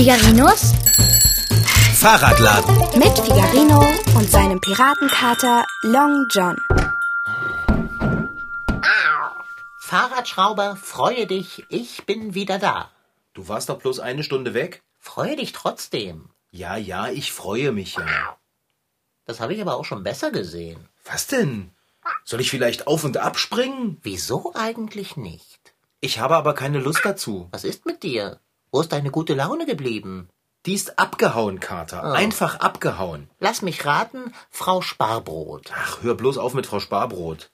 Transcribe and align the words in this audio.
Figarinos 0.00 0.72
Fahrradladen. 1.96 2.74
mit 2.98 3.18
Figarino 3.18 3.84
und 4.16 4.30
seinem 4.30 4.58
Piratenkater 4.58 5.66
Long 5.82 6.26
John. 6.30 6.56
Fahrradschrauber, 9.78 10.76
freue 10.76 11.26
dich, 11.26 11.66
ich 11.68 12.06
bin 12.06 12.32
wieder 12.32 12.58
da. 12.58 12.90
Du 13.34 13.46
warst 13.48 13.68
doch 13.68 13.78
bloß 13.78 14.00
eine 14.00 14.22
Stunde 14.22 14.54
weg? 14.54 14.82
Freue 14.98 15.36
dich 15.36 15.52
trotzdem. 15.52 16.30
Ja, 16.50 16.78
ja, 16.78 17.08
ich 17.08 17.30
freue 17.30 17.70
mich 17.70 17.96
ja. 17.96 18.38
Das 19.26 19.40
habe 19.40 19.52
ich 19.52 19.60
aber 19.60 19.76
auch 19.76 19.84
schon 19.84 20.02
besser 20.02 20.30
gesehen. 20.30 20.88
Was 21.04 21.26
denn? 21.26 21.72
Soll 22.24 22.40
ich 22.40 22.48
vielleicht 22.48 22.86
auf 22.86 23.04
und 23.04 23.18
ab 23.18 23.38
springen? 23.38 23.98
Wieso 24.02 24.54
eigentlich 24.54 25.18
nicht? 25.18 25.74
Ich 26.00 26.20
habe 26.20 26.36
aber 26.36 26.54
keine 26.54 26.78
Lust 26.78 27.02
dazu. 27.04 27.48
Was 27.50 27.64
ist 27.64 27.84
mit 27.84 28.02
dir? 28.02 28.40
Wo 28.72 28.80
ist 28.80 28.92
deine 28.92 29.10
gute 29.10 29.34
Laune 29.34 29.66
geblieben? 29.66 30.28
Die 30.66 30.74
ist 30.74 30.98
abgehauen, 30.98 31.58
Kater. 31.58 32.12
Einfach 32.12 32.60
abgehauen. 32.60 33.30
Lass 33.38 33.62
mich 33.62 33.84
raten, 33.86 34.34
Frau 34.50 34.82
Sparbrot. 34.82 35.72
Ach, 35.74 36.02
hör 36.02 36.14
bloß 36.14 36.38
auf 36.38 36.54
mit 36.54 36.66
Frau 36.66 36.80
Sparbrot. 36.80 37.50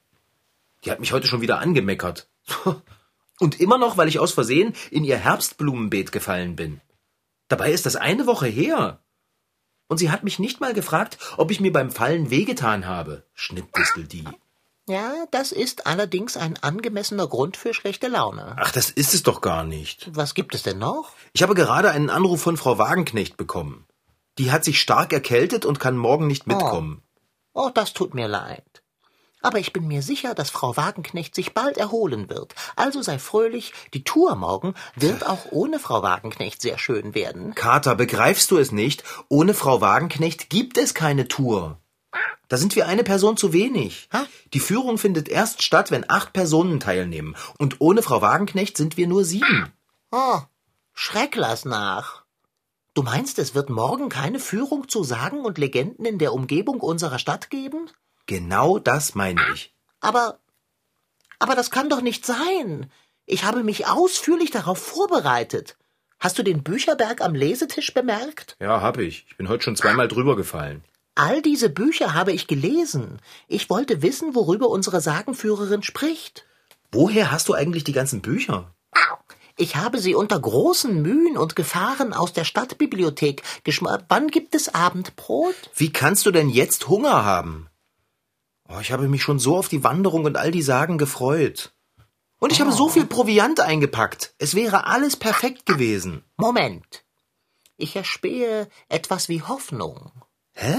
Die 0.85 0.91
hat 0.91 1.01
mich 1.01 1.13
heute 1.13 1.27
schon 1.27 1.41
wieder 1.41 1.61
angemeckert. 1.61 2.29
Und 3.39 3.61
immer 3.61 3.79
noch, 3.79 3.97
weil 3.97 4.09
ich 4.09 4.19
aus 4.19 4.33
Versehen 4.33 4.75
in 4.91 5.05
ihr 5.05 5.19
Herbstblumenbeet 5.19 6.11
gefallen 6.11 6.57
bin. 6.57 6.81
Dabei 7.49 7.71
ist 7.71 7.87
das 7.87 7.97
eine 7.97 8.27
Woche 8.27 8.47
her. 8.47 9.01
Und 9.89 9.99
sie 9.99 10.11
hat 10.11 10.25
mich 10.25 10.39
nicht 10.39 10.61
mal 10.61 10.75
gefragt, 10.75 11.19
ob 11.37 11.51
ich 11.51 11.61
mir 11.61 11.73
beim 11.73 11.91
Fallen 11.91 12.31
wehgetan 12.31 12.87
habe. 12.87 13.25
Schnittdistel 13.35 14.05
die. 14.05 14.25
Ja, 14.89 15.27
das 15.33 15.51
ist 15.51 15.87
allerdings 15.87 16.37
ein 16.37 16.63
angemessener 16.63 17.27
Grund 17.27 17.57
für 17.57 17.75
schlechte 17.75 18.07
Laune. 18.07 18.55
Ach, 18.59 18.71
das 18.71 18.91
ist 18.91 19.15
es 19.15 19.25
doch 19.25 19.41
gar 19.41 19.65
nicht. 19.65 20.09
Was 20.15 20.35
gibt 20.35 20.55
es 20.55 20.63
denn 20.63 20.79
noch? 20.79 21.11
Ich 21.33 21.43
habe 21.43 21.55
gerade 21.55 21.91
einen 21.91 22.09
Anruf 22.09 22.41
von 22.41 22.57
Frau 22.57 22.79
Wagenknecht 22.79 23.37
bekommen. 23.37 23.87
Die 24.39 24.53
hat 24.53 24.65
sich 24.65 24.81
stark 24.81 25.13
erkältet 25.13 25.65
und 25.65 25.81
kann 25.81 25.97
morgen 25.97 26.29
nicht 26.29 26.47
mitkommen. 26.47 27.03
Oh, 27.53 27.71
das 27.75 27.95
tut 27.95 28.15
mir 28.15 28.29
leid. 28.29 28.83
Aber 29.43 29.59
ich 29.59 29.73
bin 29.73 29.87
mir 29.89 30.03
sicher, 30.03 30.35
dass 30.35 30.51
Frau 30.51 30.77
Wagenknecht 30.77 31.35
sich 31.35 31.53
bald 31.55 31.79
erholen 31.79 32.29
wird. 32.29 32.55
Also 32.75 33.03
sei 33.03 33.19
fröhlich, 33.19 33.73
die 33.95 34.05
Tour 34.05 34.35
morgen 34.37 34.75
wird 34.95 35.27
auch 35.27 35.47
ohne 35.51 35.79
Frau 35.79 36.03
Wagenknecht 36.03 36.61
sehr 36.61 36.79
schön 36.79 37.15
werden. 37.15 37.55
Kater, 37.55 37.95
begreifst 37.95 38.51
du 38.51 38.59
es 38.59 38.73
nicht? 38.73 39.05
Ohne 39.29 39.55
Frau 39.55 39.81
Wagenknecht 39.81 40.51
gibt 40.51 40.79
es 40.79 40.95
keine 40.95 41.29
Tour. 41.29 41.79
Da 42.49 42.57
sind 42.57 42.77
wir 42.77 42.87
eine 42.87 43.03
Person 43.03 43.37
zu 43.37 43.53
wenig. 43.53 44.09
Hä? 44.13 44.19
Die 44.53 44.61
Führung 44.61 44.99
findet 44.99 45.29
erst 45.29 45.63
statt, 45.63 45.91
wenn 45.91 46.09
acht 46.09 46.33
Personen 46.33 46.79
teilnehmen. 46.79 47.37
Und 47.59 47.81
ohne 47.81 48.03
Frau 48.03 48.23
Wagenknecht 48.23 48.77
sind 48.77 48.97
wir 48.97 49.09
nur 49.09 49.25
sieben. 49.25 49.73
Oh, 50.13 50.41
schreck 50.95 51.35
lass 51.35 51.65
nach. 51.65 52.25
Du 52.95 53.03
meinst, 53.03 53.39
es 53.39 53.55
wird 53.55 53.69
morgen 53.69 54.09
keine 54.09 54.39
Führung 54.39 54.89
zu 54.89 55.05
Sagen 55.05 55.45
und 55.45 55.59
Legenden 55.59 56.07
in 56.07 56.19
der 56.19 56.33
Umgebung 56.33 56.81
unserer 56.81 57.19
Stadt 57.19 57.51
geben? 57.51 57.91
Genau 58.27 58.79
das 58.79 59.15
meine 59.15 59.41
ich. 59.53 59.75
Aber, 60.01 60.39
aber 61.39 61.55
das 61.55 61.71
kann 61.71 61.91
doch 61.91 62.01
nicht 62.01 62.25
sein. 62.25 62.91
Ich 63.27 63.45
habe 63.45 63.65
mich 63.65 63.87
ausführlich 63.87 64.51
darauf 64.51 64.79
vorbereitet. 64.79 65.77
Hast 66.19 66.39
du 66.39 66.43
den 66.43 66.63
Bücherberg 66.63 67.21
am 67.21 67.35
Lesetisch 67.35 67.93
bemerkt? 67.93 68.57
Ja, 68.61 68.81
hab 68.81 68.99
ich. 68.99 69.27
Ich 69.29 69.37
bin 69.37 69.49
heute 69.49 69.65
schon 69.65 69.77
zweimal 69.77 70.09
drüber 70.09 70.37
gefallen. 70.37 70.83
All 71.17 71.41
diese 71.41 71.71
Bücher 71.71 72.13
habe 72.13 72.33
ich 72.33 72.47
gelesen. 72.47 73.21
Ich 73.49 73.71
wollte 73.71 74.03
wissen, 74.03 74.35
worüber 74.35 74.69
unsere 74.69 75.01
Sagenführerin 75.01 75.83
spricht. 75.83 76.45
Woher 76.93 77.33
hast 77.33 77.49
du 77.49 77.55
eigentlich 77.55 77.85
die 77.85 77.95
ganzen 77.95 78.21
Bücher? 78.21 78.75
Ich 79.57 79.77
habe 79.77 79.99
sie 79.99 80.15
unter 80.15 80.39
großen 80.39 81.01
Mühen 81.01 81.39
und 81.39 81.57
Gefahren 81.57 82.13
aus 82.13 82.35
der 82.35 82.45
Stadtbibliothek 82.45 83.43
geschma. 83.65 84.01
Wann 84.11 84.29
gibt 84.29 84.55
es 84.55 84.75
Abendbrot? 84.75 85.55
Wie 85.75 85.91
kannst 85.91 86.27
du 86.27 86.31
denn 86.31 86.51
jetzt 86.51 86.89
Hunger 86.89 87.25
haben? 87.25 87.71
Oh, 88.69 88.79
ich 88.83 88.93
habe 88.93 89.09
mich 89.09 89.23
schon 89.23 89.39
so 89.39 89.57
auf 89.57 89.71
die 89.71 89.83
Wanderung 89.83 90.27
und 90.27 90.37
all 90.37 90.51
die 90.51 90.61
Sagen 90.61 90.99
gefreut. 90.99 91.73
Und 92.39 92.53
ich 92.53 92.61
habe 92.61 92.73
so 92.73 92.91
viel 92.91 93.07
Proviant 93.07 93.61
eingepackt. 93.61 94.35
Es 94.37 94.55
wäre 94.55 94.87
alles 94.87 95.17
perfekt 95.17 95.65
gewesen. 95.65 96.23
Moment. 96.37 97.05
Ich 97.79 97.97
erspähe 97.97 98.69
etwas 98.91 99.31
wie 99.31 99.41
Hoffnung. 99.41 100.13
Hä? 100.53 100.75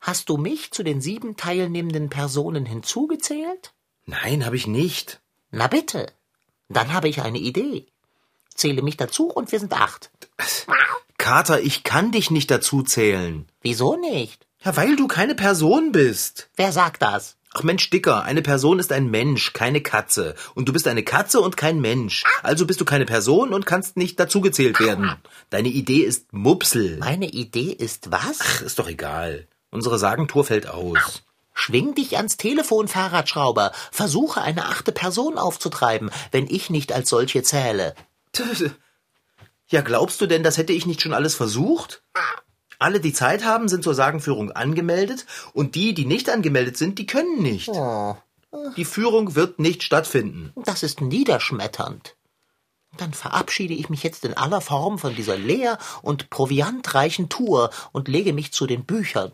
Hast 0.00 0.28
du 0.28 0.36
mich 0.36 0.70
zu 0.70 0.82
den 0.82 1.00
sieben 1.00 1.36
teilnehmenden 1.36 2.08
Personen 2.08 2.66
hinzugezählt? 2.66 3.72
Nein, 4.06 4.46
habe 4.46 4.56
ich 4.56 4.66
nicht. 4.66 5.20
Na 5.50 5.66
bitte. 5.66 6.06
Dann 6.68 6.92
habe 6.92 7.08
ich 7.08 7.22
eine 7.22 7.38
Idee. 7.38 7.86
Zähle 8.54 8.82
mich 8.82 8.96
dazu 8.96 9.28
und 9.28 9.52
wir 9.52 9.60
sind 9.60 9.72
acht. 9.72 10.10
Kater, 11.18 11.60
ich 11.60 11.84
kann 11.84 12.12
dich 12.12 12.30
nicht 12.30 12.50
dazu 12.50 12.82
zählen. 12.82 13.46
Wieso 13.60 13.96
nicht? 13.96 14.46
Ja, 14.64 14.76
weil 14.76 14.96
du 14.96 15.08
keine 15.08 15.34
Person 15.34 15.92
bist. 15.92 16.48
Wer 16.56 16.72
sagt 16.72 17.02
das? 17.02 17.36
Ach 17.54 17.62
Mensch, 17.62 17.88
Dicker, 17.90 18.24
eine 18.24 18.42
Person 18.42 18.78
ist 18.78 18.92
ein 18.92 19.10
Mensch, 19.10 19.52
keine 19.52 19.80
Katze. 19.80 20.34
Und 20.54 20.68
du 20.68 20.72
bist 20.72 20.86
eine 20.86 21.02
Katze 21.02 21.40
und 21.40 21.56
kein 21.56 21.80
Mensch. 21.80 22.24
Also 22.42 22.66
bist 22.66 22.80
du 22.80 22.84
keine 22.84 23.06
Person 23.06 23.54
und 23.54 23.66
kannst 23.66 23.96
nicht 23.96 24.20
dazugezählt 24.20 24.80
werden. 24.80 25.16
Deine 25.50 25.68
Idee 25.68 26.00
ist 26.00 26.32
Mupsel. 26.32 26.98
Meine 26.98 27.28
Idee 27.28 27.72
ist 27.72 28.10
was? 28.12 28.38
Ach, 28.40 28.62
ist 28.62 28.78
doch 28.78 28.88
egal. 28.88 29.48
Unsere 29.70 29.98
Sagentour 29.98 30.44
fällt 30.44 30.68
aus. 30.68 31.22
Schwing 31.54 31.94
dich 31.94 32.16
ans 32.16 32.36
Telefon, 32.36 32.88
Fahrradschrauber. 32.88 33.72
Versuche 33.90 34.40
eine 34.40 34.66
achte 34.66 34.92
Person 34.92 35.38
aufzutreiben, 35.38 36.10
wenn 36.30 36.46
ich 36.46 36.70
nicht 36.70 36.92
als 36.92 37.08
solche 37.08 37.42
zähle. 37.42 37.94
Ja, 39.70 39.82
glaubst 39.82 40.18
du 40.22 40.26
denn, 40.26 40.42
das 40.42 40.56
hätte 40.56 40.72
ich 40.72 40.86
nicht 40.86 41.02
schon 41.02 41.12
alles 41.12 41.34
versucht? 41.34 42.02
Alle, 42.78 43.00
die 43.00 43.12
Zeit 43.12 43.44
haben, 43.44 43.68
sind 43.68 43.84
zur 43.84 43.94
Sagenführung 43.94 44.50
angemeldet 44.50 45.26
und 45.52 45.74
die, 45.74 45.92
die 45.92 46.06
nicht 46.06 46.30
angemeldet 46.30 46.78
sind, 46.78 46.98
die 46.98 47.04
können 47.06 47.42
nicht. 47.42 47.68
Oh, 47.68 48.16
Die 48.78 48.86
Führung 48.86 49.34
wird 49.34 49.58
nicht 49.58 49.82
stattfinden. 49.82 50.54
das 50.64 50.82
ist 50.82 51.02
niederschmetternd. 51.02 52.16
Dann 52.96 53.12
verabschiede 53.12 53.74
ich 53.74 53.90
mich 53.90 54.02
jetzt 54.02 54.24
in 54.24 54.34
aller 54.34 54.62
Form 54.62 54.98
von 54.98 55.14
dieser 55.14 55.36
leer 55.36 55.76
und 56.00 56.30
proviantreichen 56.30 57.28
Tour 57.28 57.68
und 57.92 58.08
lege 58.08 58.32
mich 58.32 58.52
zu 58.54 58.66
den 58.66 58.84
Büchern. 58.86 59.32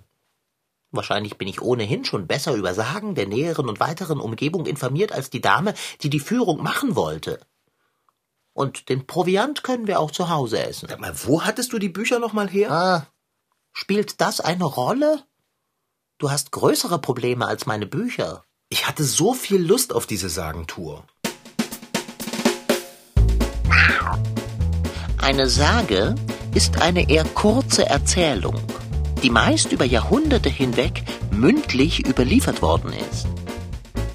Wahrscheinlich 0.96 1.38
bin 1.38 1.48
ich 1.48 1.60
ohnehin 1.60 2.04
schon 2.04 2.26
besser 2.26 2.54
über 2.54 2.72
Sagen 2.72 3.14
der 3.14 3.26
näheren 3.26 3.68
und 3.68 3.80
weiteren 3.80 4.20
Umgebung 4.20 4.66
informiert 4.66 5.12
als 5.12 5.28
die 5.28 5.40
Dame, 5.40 5.74
die 6.02 6.10
die 6.10 6.20
Führung 6.20 6.62
machen 6.62 6.94
wollte. 6.94 7.40
Und 8.52 8.88
den 8.88 9.06
Proviant 9.06 9.64
können 9.64 9.88
wir 9.88 9.98
auch 9.98 10.12
zu 10.12 10.28
Hause 10.28 10.64
essen. 10.64 10.88
Sag 10.88 11.00
mal, 11.00 11.14
wo 11.24 11.42
hattest 11.42 11.72
du 11.72 11.80
die 11.80 11.88
Bücher 11.88 12.20
noch 12.20 12.32
mal 12.32 12.48
her? 12.48 12.70
Ah, 12.70 13.06
spielt 13.72 14.20
das 14.20 14.40
eine 14.40 14.64
Rolle? 14.64 15.24
Du 16.18 16.30
hast 16.30 16.52
größere 16.52 17.00
Probleme 17.00 17.46
als 17.46 17.66
meine 17.66 17.86
Bücher. 17.86 18.44
Ich 18.68 18.86
hatte 18.86 19.02
so 19.02 19.34
viel 19.34 19.60
Lust 19.60 19.92
auf 19.92 20.06
diese 20.06 20.28
Sagentour. 20.28 21.04
Eine 25.20 25.48
Sage 25.48 26.14
ist 26.54 26.80
eine 26.80 27.10
eher 27.10 27.24
kurze 27.24 27.86
Erzählung, 27.86 28.60
die 29.24 29.30
meist 29.30 29.72
über 29.72 29.86
Jahrhunderte 29.86 30.50
hinweg 30.50 31.02
mündlich 31.30 32.06
überliefert 32.06 32.60
worden 32.60 32.92
ist. 33.10 33.26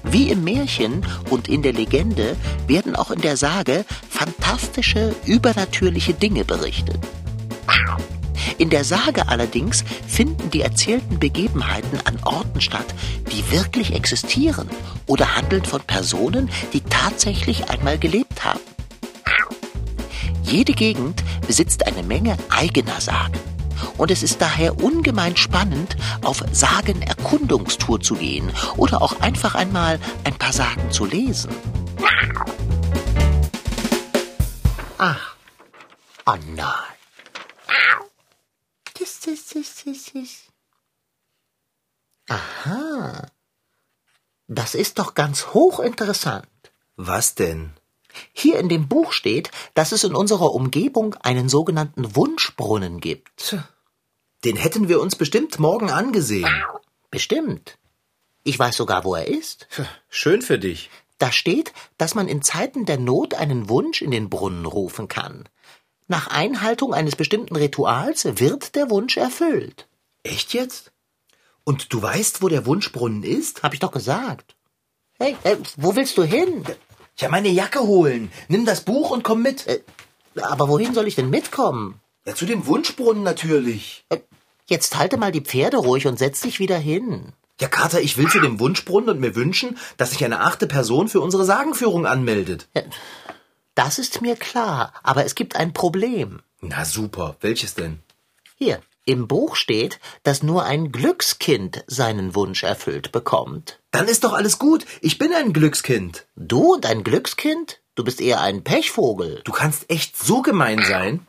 Wie 0.04 0.30
im 0.30 0.44
Märchen 0.44 1.04
und 1.30 1.48
in 1.48 1.62
der 1.62 1.72
Legende 1.72 2.36
werden 2.68 2.94
auch 2.94 3.10
in 3.10 3.20
der 3.20 3.36
Sage 3.36 3.84
fantastische, 4.08 5.14
übernatürliche 5.26 6.14
Dinge 6.14 6.44
berichtet. 6.44 7.00
In 8.56 8.70
der 8.70 8.84
Sage 8.84 9.26
allerdings 9.26 9.84
finden 10.06 10.48
die 10.50 10.60
erzählten 10.60 11.18
Begebenheiten 11.18 11.98
an 12.04 12.16
Orten 12.24 12.60
statt, 12.60 12.94
die 13.32 13.50
wirklich 13.50 13.92
existieren 13.92 14.70
oder 15.06 15.34
handeln 15.34 15.64
von 15.64 15.80
Personen, 15.80 16.50
die 16.72 16.82
tatsächlich 16.82 17.68
einmal 17.68 17.98
gelebt 17.98 18.44
haben. 18.44 18.60
Jede 20.44 20.72
Gegend 20.72 21.24
besitzt 21.48 21.84
eine 21.86 22.04
Menge 22.04 22.36
eigener 22.48 23.00
Sagen. 23.00 23.49
Und 23.96 24.10
es 24.10 24.22
ist 24.22 24.40
daher 24.40 24.82
ungemein 24.82 25.36
spannend, 25.36 25.96
auf 26.22 26.42
Sagenerkundungstour 26.52 28.00
zu 28.00 28.14
gehen 28.14 28.52
oder 28.76 29.02
auch 29.02 29.20
einfach 29.20 29.54
einmal 29.54 29.98
ein 30.24 30.34
paar 30.34 30.52
Sagen 30.52 30.90
zu 30.90 31.04
lesen. 31.04 31.54
Ach, 34.98 35.34
oh 36.26 36.36
nein. 36.54 36.66
Das, 38.98 39.20
das, 39.20 39.46
das, 39.46 39.84
das, 39.84 40.12
das. 40.12 40.50
Aha. 42.28 43.26
Das 44.46 44.74
ist 44.74 44.98
doch 44.98 45.14
ganz 45.14 45.48
hochinteressant. 45.54 46.46
Was 46.96 47.34
denn? 47.34 47.79
Hier 48.32 48.58
in 48.58 48.68
dem 48.68 48.88
Buch 48.88 49.12
steht, 49.12 49.50
dass 49.74 49.92
es 49.92 50.04
in 50.04 50.14
unserer 50.14 50.54
Umgebung 50.54 51.14
einen 51.14 51.48
sogenannten 51.48 52.16
Wunschbrunnen 52.16 53.00
gibt. 53.00 53.56
Den 54.44 54.56
hätten 54.56 54.88
wir 54.88 55.00
uns 55.00 55.16
bestimmt 55.16 55.58
morgen 55.58 55.90
angesehen. 55.90 56.64
Bestimmt. 57.10 57.78
Ich 58.42 58.58
weiß 58.58 58.76
sogar, 58.76 59.04
wo 59.04 59.14
er 59.14 59.26
ist. 59.26 59.68
Schön 60.08 60.42
für 60.42 60.58
dich. 60.58 60.90
Da 61.18 61.30
steht, 61.32 61.74
dass 61.98 62.14
man 62.14 62.28
in 62.28 62.40
Zeiten 62.40 62.86
der 62.86 62.98
Not 62.98 63.34
einen 63.34 63.68
Wunsch 63.68 64.00
in 64.00 64.10
den 64.10 64.30
Brunnen 64.30 64.64
rufen 64.64 65.08
kann. 65.08 65.48
Nach 66.08 66.28
Einhaltung 66.28 66.94
eines 66.94 67.14
bestimmten 67.14 67.54
Rituals 67.54 68.24
wird 68.40 68.74
der 68.74 68.88
Wunsch 68.90 69.16
erfüllt. 69.18 69.86
Echt 70.22 70.54
jetzt? 70.54 70.92
Und 71.64 71.92
du 71.92 72.02
weißt, 72.02 72.42
wo 72.42 72.48
der 72.48 72.66
Wunschbrunnen 72.66 73.22
ist? 73.22 73.62
Hab 73.62 73.74
ich 73.74 73.80
doch 73.80 73.92
gesagt. 73.92 74.56
Hey, 75.18 75.36
äh, 75.44 75.56
wo 75.76 75.94
willst 75.94 76.16
du 76.16 76.22
hin? 76.22 76.64
Ja, 77.20 77.28
meine 77.28 77.48
Jacke 77.48 77.80
holen. 77.80 78.32
Nimm 78.48 78.64
das 78.64 78.80
Buch 78.80 79.10
und 79.10 79.22
komm 79.22 79.42
mit. 79.42 79.66
Äh, 79.66 79.80
aber 80.40 80.68
wohin 80.68 80.94
soll 80.94 81.06
ich 81.06 81.16
denn 81.16 81.28
mitkommen? 81.28 82.00
Ja, 82.24 82.34
zu 82.34 82.46
dem 82.46 82.66
Wunschbrunnen 82.66 83.22
natürlich. 83.22 84.04
Äh, 84.08 84.20
jetzt 84.66 84.96
halte 84.96 85.18
mal 85.18 85.32
die 85.32 85.42
Pferde 85.42 85.76
ruhig 85.76 86.06
und 86.06 86.18
setz 86.18 86.40
dich 86.40 86.60
wieder 86.60 86.78
hin. 86.78 87.32
Ja, 87.60 87.68
Kater, 87.68 88.00
ich 88.00 88.16
will 88.16 88.28
zu 88.28 88.40
dem 88.40 88.58
Wunschbrunnen 88.58 89.10
und 89.10 89.20
mir 89.20 89.34
wünschen, 89.36 89.76
dass 89.98 90.12
sich 90.12 90.24
eine 90.24 90.40
achte 90.40 90.66
Person 90.66 91.08
für 91.08 91.20
unsere 91.20 91.44
Sagenführung 91.44 92.06
anmeldet. 92.06 92.68
Äh, 92.72 92.84
das 93.74 93.98
ist 93.98 94.22
mir 94.22 94.36
klar, 94.36 94.94
aber 95.02 95.26
es 95.26 95.34
gibt 95.34 95.56
ein 95.56 95.74
Problem. 95.74 96.40
Na 96.62 96.86
super, 96.86 97.36
welches 97.40 97.74
denn? 97.74 98.00
Hier, 98.56 98.80
im 99.04 99.28
Buch 99.28 99.56
steht, 99.56 100.00
dass 100.22 100.42
nur 100.42 100.64
ein 100.64 100.92
Glückskind 100.92 101.84
seinen 101.86 102.34
Wunsch 102.34 102.62
erfüllt 102.62 103.12
bekommt. 103.12 103.79
Dann 103.90 104.06
ist 104.06 104.24
doch 104.24 104.32
alles 104.32 104.58
gut. 104.58 104.86
Ich 105.00 105.18
bin 105.18 105.32
ein 105.32 105.52
Glückskind. 105.52 106.26
Du 106.36 106.74
und 106.74 106.86
ein 106.86 107.02
Glückskind? 107.02 107.80
Du 107.94 108.04
bist 108.04 108.20
eher 108.20 108.40
ein 108.40 108.62
Pechvogel. 108.62 109.42
Du 109.44 109.52
kannst 109.52 109.90
echt 109.90 110.16
so 110.16 110.42
gemein 110.42 110.82
sein. 110.84 111.26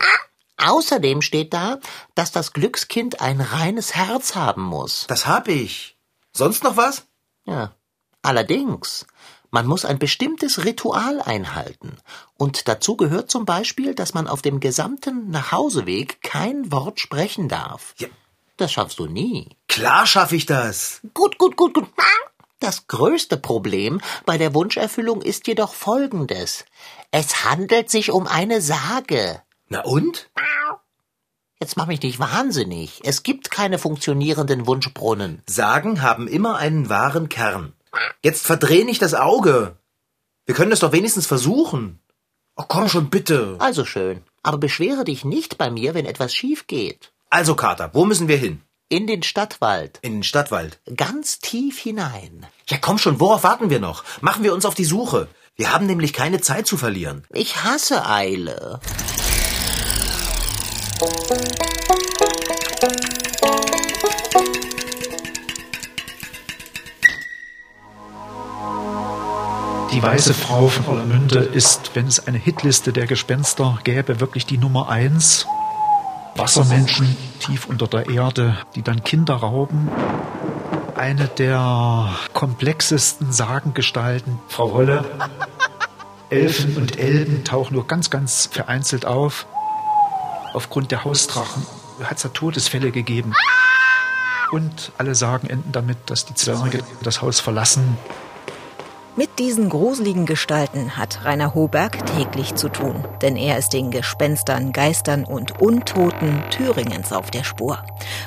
Außerdem 0.57 1.21
steht 1.23 1.53
da, 1.53 1.79
dass 2.13 2.31
das 2.31 2.53
Glückskind 2.53 3.19
ein 3.19 3.41
reines 3.41 3.95
Herz 3.95 4.35
haben 4.35 4.61
muss. 4.61 5.05
Das 5.07 5.25
hab 5.25 5.47
ich. 5.47 5.97
Sonst 6.33 6.63
noch 6.63 6.77
was? 6.77 7.07
Ja. 7.45 7.73
Allerdings, 8.21 9.07
man 9.49 9.65
muss 9.65 9.83
ein 9.83 9.97
bestimmtes 9.97 10.63
Ritual 10.63 11.19
einhalten. 11.19 11.97
Und 12.37 12.67
dazu 12.67 12.95
gehört 12.95 13.31
zum 13.31 13.45
Beispiel, 13.45 13.95
dass 13.95 14.13
man 14.13 14.27
auf 14.27 14.43
dem 14.43 14.59
gesamten 14.59 15.31
Nachhauseweg 15.31 16.21
kein 16.21 16.71
Wort 16.71 16.99
sprechen 16.99 17.49
darf. 17.49 17.95
Ja. 17.97 18.07
Das 18.57 18.71
schaffst 18.71 18.99
du 18.99 19.07
nie. 19.07 19.49
Klar 19.67 20.05
schaffe 20.05 20.35
ich 20.35 20.45
das. 20.45 21.01
Gut, 21.15 21.39
gut, 21.39 21.57
gut, 21.57 21.73
gut. 21.73 21.89
Das 22.61 22.85
größte 22.85 23.37
Problem 23.37 24.01
bei 24.25 24.37
der 24.37 24.53
Wunscherfüllung 24.53 25.23
ist 25.23 25.47
jedoch 25.47 25.73
folgendes. 25.73 26.63
Es 27.09 27.43
handelt 27.43 27.89
sich 27.89 28.11
um 28.11 28.27
eine 28.27 28.61
Sage. 28.61 29.41
Na 29.67 29.81
und? 29.81 30.29
Jetzt 31.59 31.75
mach 31.75 31.87
mich 31.87 32.03
nicht 32.03 32.19
wahnsinnig. 32.19 33.01
Es 33.03 33.23
gibt 33.23 33.49
keine 33.49 33.79
funktionierenden 33.79 34.67
Wunschbrunnen. 34.67 35.41
Sagen 35.47 36.03
haben 36.03 36.27
immer 36.27 36.57
einen 36.57 36.87
wahren 36.87 37.29
Kern. 37.29 37.73
Jetzt 38.23 38.45
verdreh 38.45 38.83
nicht 38.83 39.01
das 39.01 39.15
Auge. 39.15 39.75
Wir 40.45 40.53
können 40.53 40.71
es 40.71 40.81
doch 40.81 40.91
wenigstens 40.91 41.25
versuchen. 41.25 41.99
Oh, 42.55 42.65
komm 42.67 42.89
schon, 42.89 43.09
bitte. 43.09 43.55
Also 43.57 43.85
schön. 43.85 44.21
Aber 44.43 44.59
beschwere 44.59 45.03
dich 45.03 45.25
nicht 45.25 45.57
bei 45.57 45.71
mir, 45.71 45.95
wenn 45.95 46.05
etwas 46.05 46.35
schief 46.35 46.67
geht. 46.67 47.11
Also, 47.31 47.55
Kater, 47.55 47.89
wo 47.93 48.05
müssen 48.05 48.27
wir 48.27 48.37
hin? 48.37 48.61
In 48.91 49.07
den 49.07 49.23
Stadtwald. 49.23 49.99
In 50.01 50.15
den 50.15 50.23
Stadtwald. 50.23 50.81
Ganz 50.97 51.39
tief 51.39 51.79
hinein. 51.79 52.45
Ja, 52.67 52.77
komm 52.77 52.97
schon, 52.97 53.21
worauf 53.21 53.41
warten 53.41 53.69
wir 53.69 53.79
noch? 53.79 54.03
Machen 54.19 54.43
wir 54.43 54.53
uns 54.53 54.65
auf 54.65 54.75
die 54.75 54.83
Suche. 54.83 55.29
Wir 55.55 55.71
haben 55.71 55.85
nämlich 55.85 56.11
keine 56.11 56.41
Zeit 56.41 56.67
zu 56.67 56.75
verlieren. 56.75 57.23
Ich 57.31 57.63
hasse 57.63 58.05
Eile. 58.05 58.81
Die 69.93 70.03
Weiße 70.03 70.33
Frau 70.33 70.67
von 70.67 70.85
Orlamünde 70.87 71.39
ist, 71.39 71.91
wenn 71.93 72.07
es 72.07 72.27
eine 72.27 72.39
Hitliste 72.39 72.91
der 72.91 73.07
Gespenster 73.07 73.79
gäbe, 73.85 74.19
wirklich 74.19 74.45
die 74.45 74.57
Nummer 74.57 74.89
eins. 74.89 75.47
Wassermenschen 76.35 77.15
tief 77.39 77.65
unter 77.65 77.87
der 77.87 78.09
Erde, 78.09 78.57
die 78.75 78.81
dann 78.81 79.03
Kinder 79.03 79.35
rauben. 79.35 79.89
Eine 80.95 81.27
der 81.27 82.09
komplexesten 82.33 83.31
Sagengestalten, 83.31 84.39
Frau 84.47 84.71
Holle. 84.73 85.05
Elfen 86.29 86.77
und 86.77 86.97
Elben 86.97 87.43
tauchen 87.43 87.73
nur 87.73 87.87
ganz, 87.87 88.09
ganz 88.09 88.47
vereinzelt 88.51 89.05
auf. 89.05 89.45
Aufgrund 90.53 90.91
der 90.91 91.03
Hausdrachen 91.03 91.65
hat 92.03 92.17
es 92.17 92.23
da 92.23 92.29
Todesfälle 92.29 92.91
gegeben. 92.91 93.33
Und 94.51 94.91
alle 94.97 95.15
Sagen 95.15 95.47
enden 95.47 95.71
damit, 95.71 95.97
dass 96.05 96.25
die 96.25 96.35
Zwerge 96.35 96.83
das 97.03 97.21
Haus 97.21 97.39
verlassen 97.39 97.97
mit 99.15 99.39
diesen 99.39 99.69
gruseligen 99.69 100.25
Gestalten 100.25 100.97
hat 100.97 101.25
Rainer 101.25 101.53
Hoberg 101.53 102.05
täglich 102.05 102.55
zu 102.55 102.69
tun, 102.69 103.05
denn 103.21 103.35
er 103.35 103.57
ist 103.57 103.73
den 103.73 103.91
Gespenstern, 103.91 104.71
Geistern 104.71 105.25
und 105.25 105.61
Untoten 105.61 106.41
Thüringens 106.49 107.11
auf 107.11 107.31
der 107.31 107.43
Spur. 107.43 107.83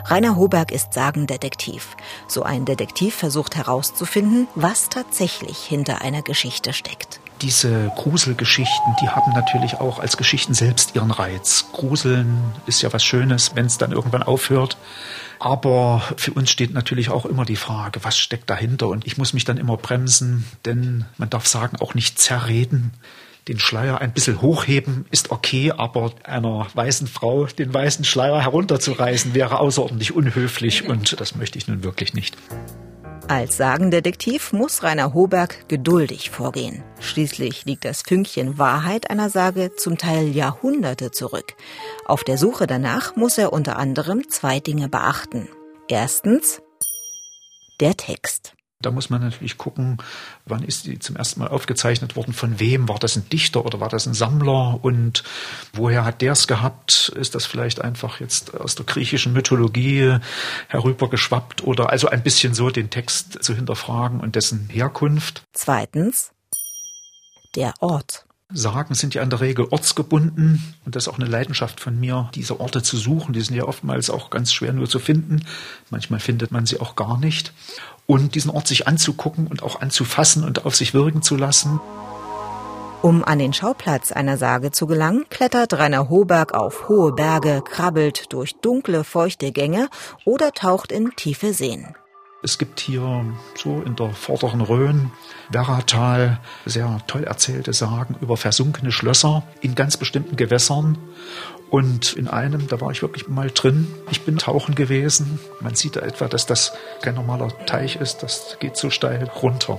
Rainer 0.06 0.36
Hoberg 0.36 0.72
ist 0.72 0.92
Sagendetektiv. 0.92 1.96
So 2.28 2.42
ein 2.42 2.64
Detektiv 2.64 3.14
versucht 3.14 3.56
herauszufinden, 3.56 4.48
was 4.54 4.88
tatsächlich 4.88 5.58
hinter 5.58 6.02
einer 6.02 6.22
Geschichte 6.22 6.72
steckt 6.72 7.20
diese 7.44 7.92
Gruselgeschichten, 7.96 8.96
die 9.02 9.08
haben 9.08 9.32
natürlich 9.32 9.78
auch 9.78 9.98
als 9.98 10.16
Geschichten 10.16 10.54
selbst 10.54 10.94
ihren 10.94 11.10
Reiz. 11.10 11.66
Gruseln 11.72 12.54
ist 12.66 12.80
ja 12.80 12.92
was 12.92 13.04
Schönes, 13.04 13.54
wenn 13.54 13.66
es 13.66 13.76
dann 13.76 13.92
irgendwann 13.92 14.22
aufhört. 14.22 14.78
Aber 15.44 16.00
für 16.16 16.32
uns 16.32 16.50
steht 16.50 16.72
natürlich 16.72 17.10
auch 17.10 17.26
immer 17.26 17.44
die 17.44 17.56
Frage, 17.56 18.02
was 18.02 18.16
steckt 18.16 18.48
dahinter? 18.48 18.88
Und 18.88 19.06
ich 19.06 19.18
muss 19.18 19.34
mich 19.34 19.44
dann 19.44 19.58
immer 19.58 19.76
bremsen, 19.76 20.46
denn 20.64 21.04
man 21.18 21.28
darf 21.28 21.46
sagen, 21.46 21.76
auch 21.80 21.92
nicht 21.92 22.18
zerreden. 22.18 22.92
Den 23.46 23.58
Schleier 23.58 24.00
ein 24.00 24.14
bisschen 24.14 24.40
hochheben 24.40 25.04
ist 25.10 25.32
okay, 25.32 25.70
aber 25.70 26.14
einer 26.22 26.66
weißen 26.72 27.06
Frau 27.08 27.44
den 27.44 27.74
weißen 27.74 28.06
Schleier 28.06 28.40
herunterzureißen 28.40 29.34
wäre 29.34 29.60
außerordentlich 29.60 30.14
unhöflich 30.14 30.88
und 30.88 31.20
das 31.20 31.34
möchte 31.34 31.58
ich 31.58 31.68
nun 31.68 31.84
wirklich 31.84 32.14
nicht. 32.14 32.38
Als 33.28 33.56
Sagendetektiv 33.56 34.52
muss 34.52 34.82
Rainer 34.82 35.14
Hoberg 35.14 35.66
geduldig 35.68 36.28
vorgehen. 36.30 36.84
Schließlich 37.00 37.64
liegt 37.64 37.86
das 37.86 38.02
Fünkchen 38.02 38.58
Wahrheit 38.58 39.08
einer 39.08 39.30
Sage 39.30 39.74
zum 39.76 39.96
Teil 39.96 40.28
Jahrhunderte 40.28 41.10
zurück. 41.10 41.54
Auf 42.04 42.22
der 42.22 42.36
Suche 42.36 42.66
danach 42.66 43.16
muss 43.16 43.38
er 43.38 43.54
unter 43.54 43.78
anderem 43.78 44.28
zwei 44.28 44.60
Dinge 44.60 44.90
beachten. 44.90 45.48
Erstens 45.88 46.60
der 47.80 47.96
Text. 47.96 48.53
Da 48.84 48.90
muss 48.90 49.10
man 49.10 49.22
natürlich 49.22 49.56
gucken, 49.56 49.98
wann 50.44 50.62
ist 50.62 50.86
die 50.86 50.98
zum 50.98 51.16
ersten 51.16 51.40
Mal 51.40 51.48
aufgezeichnet 51.48 52.16
worden, 52.16 52.34
von 52.34 52.60
wem, 52.60 52.88
war 52.88 52.98
das 52.98 53.16
ein 53.16 53.28
Dichter 53.30 53.64
oder 53.64 53.80
war 53.80 53.88
das 53.88 54.06
ein 54.06 54.14
Sammler 54.14 54.78
und 54.82 55.24
woher 55.72 56.04
hat 56.04 56.20
der 56.20 56.32
es 56.32 56.46
gehabt? 56.46 57.12
Ist 57.16 57.34
das 57.34 57.46
vielleicht 57.46 57.80
einfach 57.80 58.20
jetzt 58.20 58.54
aus 58.54 58.74
der 58.74 58.84
griechischen 58.84 59.32
Mythologie 59.32 60.18
herübergeschwappt 60.68 61.64
oder 61.64 61.90
also 61.90 62.08
ein 62.08 62.22
bisschen 62.22 62.54
so 62.54 62.70
den 62.70 62.90
Text 62.90 63.42
zu 63.42 63.54
hinterfragen 63.54 64.20
und 64.20 64.36
dessen 64.36 64.68
Herkunft? 64.68 65.42
Zweitens, 65.52 66.32
der 67.54 67.72
Ort. 67.80 68.26
Sagen 68.52 68.94
sind 68.94 69.14
ja 69.14 69.22
in 69.22 69.30
der 69.30 69.40
Regel 69.40 69.66
ortsgebunden 69.70 70.74
und 70.84 70.94
das 70.94 71.04
ist 71.04 71.08
auch 71.08 71.18
eine 71.18 71.28
Leidenschaft 71.28 71.80
von 71.80 71.98
mir, 71.98 72.30
diese 72.34 72.60
Orte 72.60 72.82
zu 72.82 72.96
suchen. 72.96 73.32
Die 73.32 73.40
sind 73.40 73.56
ja 73.56 73.64
oftmals 73.64 74.10
auch 74.10 74.28
ganz 74.28 74.52
schwer 74.52 74.72
nur 74.72 74.88
zu 74.88 74.98
finden. 74.98 75.40
Manchmal 75.90 76.20
findet 76.20 76.52
man 76.52 76.66
sie 76.66 76.78
auch 76.78 76.94
gar 76.94 77.18
nicht. 77.18 77.52
Und 78.06 78.34
diesen 78.34 78.50
Ort 78.50 78.68
sich 78.68 78.86
anzugucken 78.86 79.46
und 79.46 79.62
auch 79.62 79.80
anzufassen 79.80 80.44
und 80.44 80.66
auf 80.66 80.76
sich 80.76 80.92
wirken 80.94 81.22
zu 81.22 81.36
lassen. 81.36 81.80
Um 83.02 83.22
an 83.22 83.38
den 83.38 83.52
Schauplatz 83.52 84.12
einer 84.12 84.38
Sage 84.38 84.70
zu 84.70 84.86
gelangen, 84.86 85.26
klettert 85.28 85.74
Rainer 85.74 86.08
Hoberg 86.08 86.54
auf 86.54 86.88
hohe 86.88 87.12
Berge, 87.12 87.62
krabbelt 87.62 88.32
durch 88.32 88.54
dunkle, 88.60 89.04
feuchte 89.04 89.52
Gänge 89.52 89.88
oder 90.24 90.52
taucht 90.52 90.90
in 90.90 91.10
tiefe 91.16 91.52
Seen. 91.52 91.94
Es 92.44 92.58
gibt 92.58 92.78
hier 92.78 93.24
so 93.56 93.80
in 93.80 93.96
der 93.96 94.10
vorderen 94.10 94.60
Rhön, 94.60 95.10
Werratal, 95.48 96.40
sehr 96.66 97.00
toll 97.06 97.24
erzählte 97.24 97.72
Sagen 97.72 98.16
über 98.20 98.36
versunkene 98.36 98.92
Schlösser 98.92 99.44
in 99.62 99.74
ganz 99.74 99.96
bestimmten 99.96 100.36
Gewässern. 100.36 100.98
Und 101.70 102.12
in 102.12 102.28
einem, 102.28 102.68
da 102.68 102.82
war 102.82 102.90
ich 102.90 103.00
wirklich 103.00 103.28
mal 103.28 103.50
drin. 103.50 103.86
Ich 104.10 104.26
bin 104.26 104.36
tauchen 104.36 104.74
gewesen. 104.74 105.40
Man 105.60 105.74
sieht 105.74 105.96
da 105.96 106.00
etwa, 106.00 106.28
dass 106.28 106.44
das 106.44 106.74
kein 107.00 107.14
normaler 107.14 107.48
Teich 107.64 107.96
ist. 107.96 108.22
Das 108.22 108.58
geht 108.60 108.76
so 108.76 108.90
steil 108.90 109.24
runter. 109.42 109.78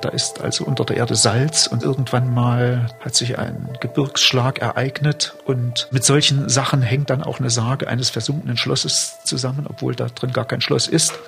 Da 0.00 0.08
ist 0.08 0.40
also 0.40 0.64
unter 0.64 0.84
der 0.84 0.96
Erde 0.96 1.14
Salz 1.14 1.66
und 1.66 1.82
irgendwann 1.82 2.32
mal 2.32 2.86
hat 3.00 3.14
sich 3.14 3.38
ein 3.38 3.76
Gebirgsschlag 3.80 4.58
ereignet 4.58 5.34
und 5.44 5.88
mit 5.90 6.04
solchen 6.04 6.48
Sachen 6.48 6.80
hängt 6.80 7.10
dann 7.10 7.22
auch 7.22 7.38
eine 7.38 7.50
Sage 7.50 7.86
eines 7.86 8.08
versunkenen 8.08 8.56
Schlosses 8.56 9.18
zusammen, 9.24 9.66
obwohl 9.68 9.94
da 9.94 10.06
drin 10.06 10.32
gar 10.32 10.46
kein 10.46 10.62
Schloss 10.62 10.86
ist. 10.86 11.18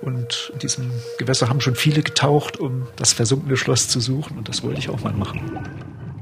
Und 0.00 0.50
in 0.52 0.60
diesem 0.60 0.92
Gewässer 1.18 1.48
haben 1.48 1.60
schon 1.60 1.74
viele 1.74 2.02
getaucht, 2.02 2.58
um 2.58 2.86
das 2.96 3.12
versunkene 3.12 3.56
Schloss 3.56 3.88
zu 3.88 4.00
suchen 4.00 4.38
und 4.38 4.48
das 4.48 4.62
wollte 4.62 4.78
ich 4.78 4.88
auch 4.88 5.00
mal 5.00 5.12
machen. 5.12 5.58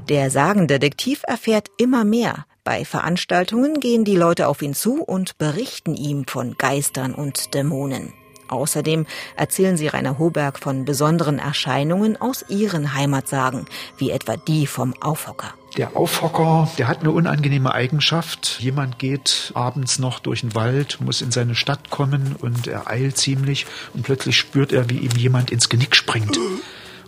Der 0.09 0.31
Sagendetektiv 0.31 1.21
erfährt 1.27 1.67
immer 1.77 2.03
mehr. 2.03 2.45
Bei 2.63 2.83
Veranstaltungen 2.83 3.79
gehen 3.79 4.05
die 4.05 4.15
Leute 4.15 4.47
auf 4.47 4.61
ihn 4.61 4.73
zu 4.73 5.03
und 5.03 5.37
berichten 5.37 5.95
ihm 5.95 6.25
von 6.27 6.57
Geistern 6.57 7.13
und 7.13 7.53
Dämonen. 7.53 8.13
Außerdem 8.51 9.05
erzählen 9.35 9.77
sie 9.77 9.87
Rainer 9.87 10.19
Hoberg 10.19 10.59
von 10.59 10.85
besonderen 10.85 11.39
Erscheinungen 11.39 12.19
aus 12.19 12.45
ihren 12.49 12.93
Heimatsagen, 12.93 13.65
wie 13.97 14.11
etwa 14.11 14.35
die 14.35 14.67
vom 14.67 14.93
Aufhocker. 15.01 15.53
Der 15.77 15.95
Aufhocker, 15.95 16.69
der 16.77 16.89
hat 16.89 16.99
eine 16.99 17.11
unangenehme 17.11 17.73
Eigenschaft. 17.73 18.57
Jemand 18.59 18.99
geht 18.99 19.53
abends 19.55 19.99
noch 19.99 20.19
durch 20.19 20.41
den 20.41 20.53
Wald, 20.53 20.99
muss 20.99 21.21
in 21.21 21.31
seine 21.31 21.55
Stadt 21.55 21.89
kommen 21.89 22.35
und 22.39 22.67
er 22.67 22.87
eilt 22.87 23.17
ziemlich 23.17 23.65
und 23.93 24.03
plötzlich 24.03 24.37
spürt 24.37 24.73
er, 24.73 24.89
wie 24.89 24.97
ihm 24.97 25.15
jemand 25.15 25.49
ins 25.49 25.69
Genick 25.69 25.95
springt 25.95 26.37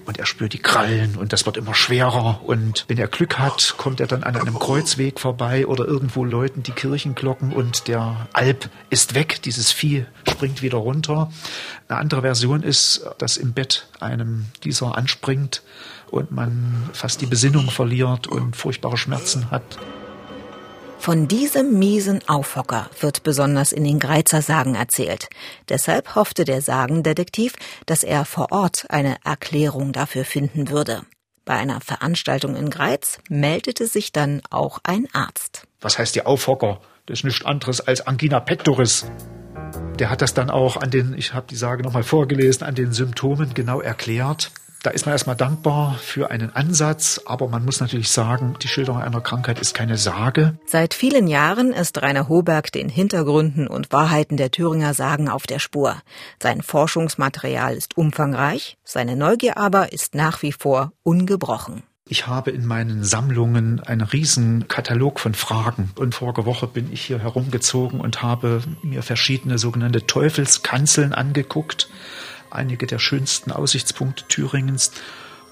und 0.05 0.17
er 0.17 0.25
spürt 0.25 0.53
die 0.53 0.59
Krallen 0.59 1.15
und 1.15 1.33
das 1.33 1.45
wird 1.45 1.57
immer 1.57 1.73
schwerer 1.73 2.41
und 2.43 2.85
wenn 2.87 2.97
er 2.97 3.07
Glück 3.07 3.39
hat, 3.39 3.75
kommt 3.77 3.99
er 3.99 4.07
dann 4.07 4.23
an 4.23 4.35
einem 4.35 4.57
Kreuzweg 4.59 5.19
vorbei 5.19 5.67
oder 5.67 5.85
irgendwo 5.85 6.23
läuten 6.25 6.63
die 6.63 6.71
Kirchenglocken 6.71 7.53
und 7.53 7.87
der 7.87 8.27
Alp 8.33 8.69
ist 8.89 9.15
weg, 9.15 9.41
dieses 9.43 9.71
Vieh 9.71 10.05
springt 10.27 10.61
wieder 10.61 10.77
runter. 10.77 11.31
Eine 11.87 11.99
andere 11.99 12.21
Version 12.21 12.63
ist, 12.63 13.05
dass 13.17 13.37
im 13.37 13.53
Bett 13.53 13.87
einem 13.99 14.45
dieser 14.63 14.97
anspringt 14.97 15.61
und 16.11 16.31
man 16.31 16.89
fast 16.93 17.21
die 17.21 17.25
Besinnung 17.25 17.69
verliert 17.69 18.27
und 18.27 18.55
furchtbare 18.55 18.97
Schmerzen 18.97 19.49
hat. 19.51 19.63
Von 21.03 21.27
diesem 21.27 21.79
miesen 21.79 22.25
Aufhocker 22.29 22.89
wird 23.01 23.23
besonders 23.23 23.73
in 23.73 23.83
den 23.83 23.99
Greizer 23.99 24.41
Sagen 24.41 24.75
erzählt. 24.75 25.27
Deshalb 25.67 26.15
hoffte 26.15 26.45
der 26.45 26.61
Sagendetektiv, 26.61 27.55
dass 27.85 28.05
er 28.05 28.23
vor 28.23 28.53
Ort 28.53 28.85
eine 28.87 29.17
Erklärung 29.25 29.91
dafür 29.91 30.23
finden 30.23 30.69
würde. 30.69 31.01
Bei 31.43 31.55
einer 31.55 31.81
Veranstaltung 31.81 32.55
in 32.55 32.69
Greiz 32.69 33.19
meldete 33.27 33.85
sich 33.85 34.13
dann 34.13 34.41
auch 34.49 34.79
ein 34.85 35.09
Arzt. 35.11 35.67
Was 35.81 35.99
heißt 35.99 36.15
die 36.15 36.25
Aufhocker? 36.25 36.79
Das 37.05 37.19
ist 37.19 37.25
nichts 37.25 37.43
anderes 37.43 37.81
als 37.81 38.07
Angina 38.07 38.39
pectoris. 38.39 39.05
Der 39.99 40.09
hat 40.09 40.21
das 40.21 40.33
dann 40.33 40.49
auch 40.49 40.77
an 40.77 40.89
den, 40.89 41.17
ich 41.17 41.33
habe 41.33 41.47
die 41.49 41.57
Sage 41.57 41.83
nochmal 41.83 42.03
vorgelesen, 42.03 42.65
an 42.65 42.75
den 42.75 42.93
Symptomen 42.93 43.53
genau 43.53 43.81
erklärt. 43.81 44.53
Da 44.83 44.89
ist 44.89 45.05
man 45.05 45.13
erstmal 45.13 45.37
dankbar 45.37 45.95
für 45.97 46.29
einen 46.29 46.53
Ansatz, 46.53 47.21
aber 47.25 47.47
man 47.47 47.63
muss 47.63 47.79
natürlich 47.79 48.09
sagen, 48.09 48.57
die 48.61 48.67
Schilderung 48.67 49.01
einer 49.01 49.21
Krankheit 49.21 49.59
ist 49.59 49.73
keine 49.73 49.95
Sage. 49.95 50.57
Seit 50.65 50.93
vielen 50.93 51.27
Jahren 51.27 51.71
ist 51.71 52.01
Rainer 52.01 52.27
Hoberg 52.27 52.69
den 52.69 52.89
Hintergründen 52.89 53.67
und 53.67 53.93
Wahrheiten 53.93 54.35
der 54.35 54.51
Thüringer 54.51 54.93
Sagen 54.93 55.29
auf 55.29 55.47
der 55.47 55.59
Spur. 55.59 55.95
Sein 56.41 56.61
Forschungsmaterial 56.61 57.75
ist 57.75 57.95
umfangreich, 57.95 58.77
seine 58.83 59.15
Neugier 59.15 59.57
aber 59.57 59.93
ist 59.93 60.15
nach 60.15 60.41
wie 60.41 60.51
vor 60.51 60.91
ungebrochen. 61.03 61.83
Ich 62.05 62.27
habe 62.27 62.51
in 62.51 62.65
meinen 62.65 63.05
Sammlungen 63.05 63.79
einen 63.79 64.01
riesen 64.01 64.67
Katalog 64.67 65.21
von 65.21 65.33
Fragen. 65.33 65.91
Und 65.95 66.13
vorige 66.13 66.45
Woche 66.45 66.67
bin 66.67 66.91
ich 66.91 67.01
hier 67.01 67.19
herumgezogen 67.19 68.01
und 68.01 68.21
habe 68.21 68.61
mir 68.81 69.01
verschiedene 69.01 69.57
sogenannte 69.57 70.05
Teufelskanzeln 70.05 71.13
angeguckt 71.13 71.87
einige 72.53 72.87
der 72.87 72.99
schönsten 72.99 73.51
Aussichtspunkte 73.51 74.25
Thüringens. 74.27 74.91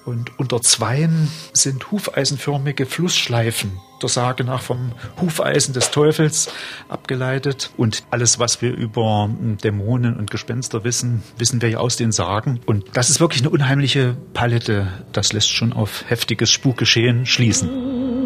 Und 0.04 0.36
unter 0.38 0.60
zweien 0.60 1.28
sind 1.52 1.92
hufeisenförmige 1.92 2.86
Flussschleifen, 2.86 3.78
der 4.02 4.08
Sage 4.08 4.42
nach 4.42 4.60
vom 4.60 4.92
Hufeisen 5.20 5.74
des 5.74 5.92
Teufels 5.92 6.50
abgeleitet. 6.88 7.70
Und 7.76 8.02
alles, 8.10 8.40
was 8.40 8.62
wir 8.62 8.74
über 8.74 9.30
Dämonen 9.62 10.16
und 10.16 10.28
Gespenster 10.30 10.82
wissen, 10.82 11.22
wissen 11.38 11.62
wir 11.62 11.70
ja 11.70 11.78
aus 11.78 11.96
den 11.96 12.10
Sagen. 12.10 12.60
Und 12.66 12.84
das 12.94 13.10
ist 13.10 13.20
wirklich 13.20 13.42
eine 13.42 13.50
unheimliche 13.50 14.16
Palette. 14.34 14.88
Das 15.12 15.32
lässt 15.32 15.50
schon 15.50 15.72
auf 15.72 16.04
heftiges 16.08 16.50
Spukgeschehen 16.50 17.24
schließen. 17.24 18.21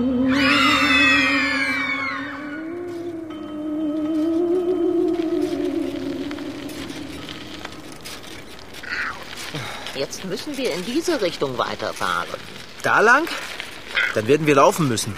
Müssen 10.28 10.56
wir 10.56 10.72
in 10.72 10.84
diese 10.84 11.20
Richtung 11.20 11.58
weiterfahren. 11.58 12.40
Da 12.82 13.00
lang? 13.00 13.28
Dann 14.14 14.26
werden 14.28 14.46
wir 14.46 14.54
laufen 14.54 14.88
müssen. 14.88 15.16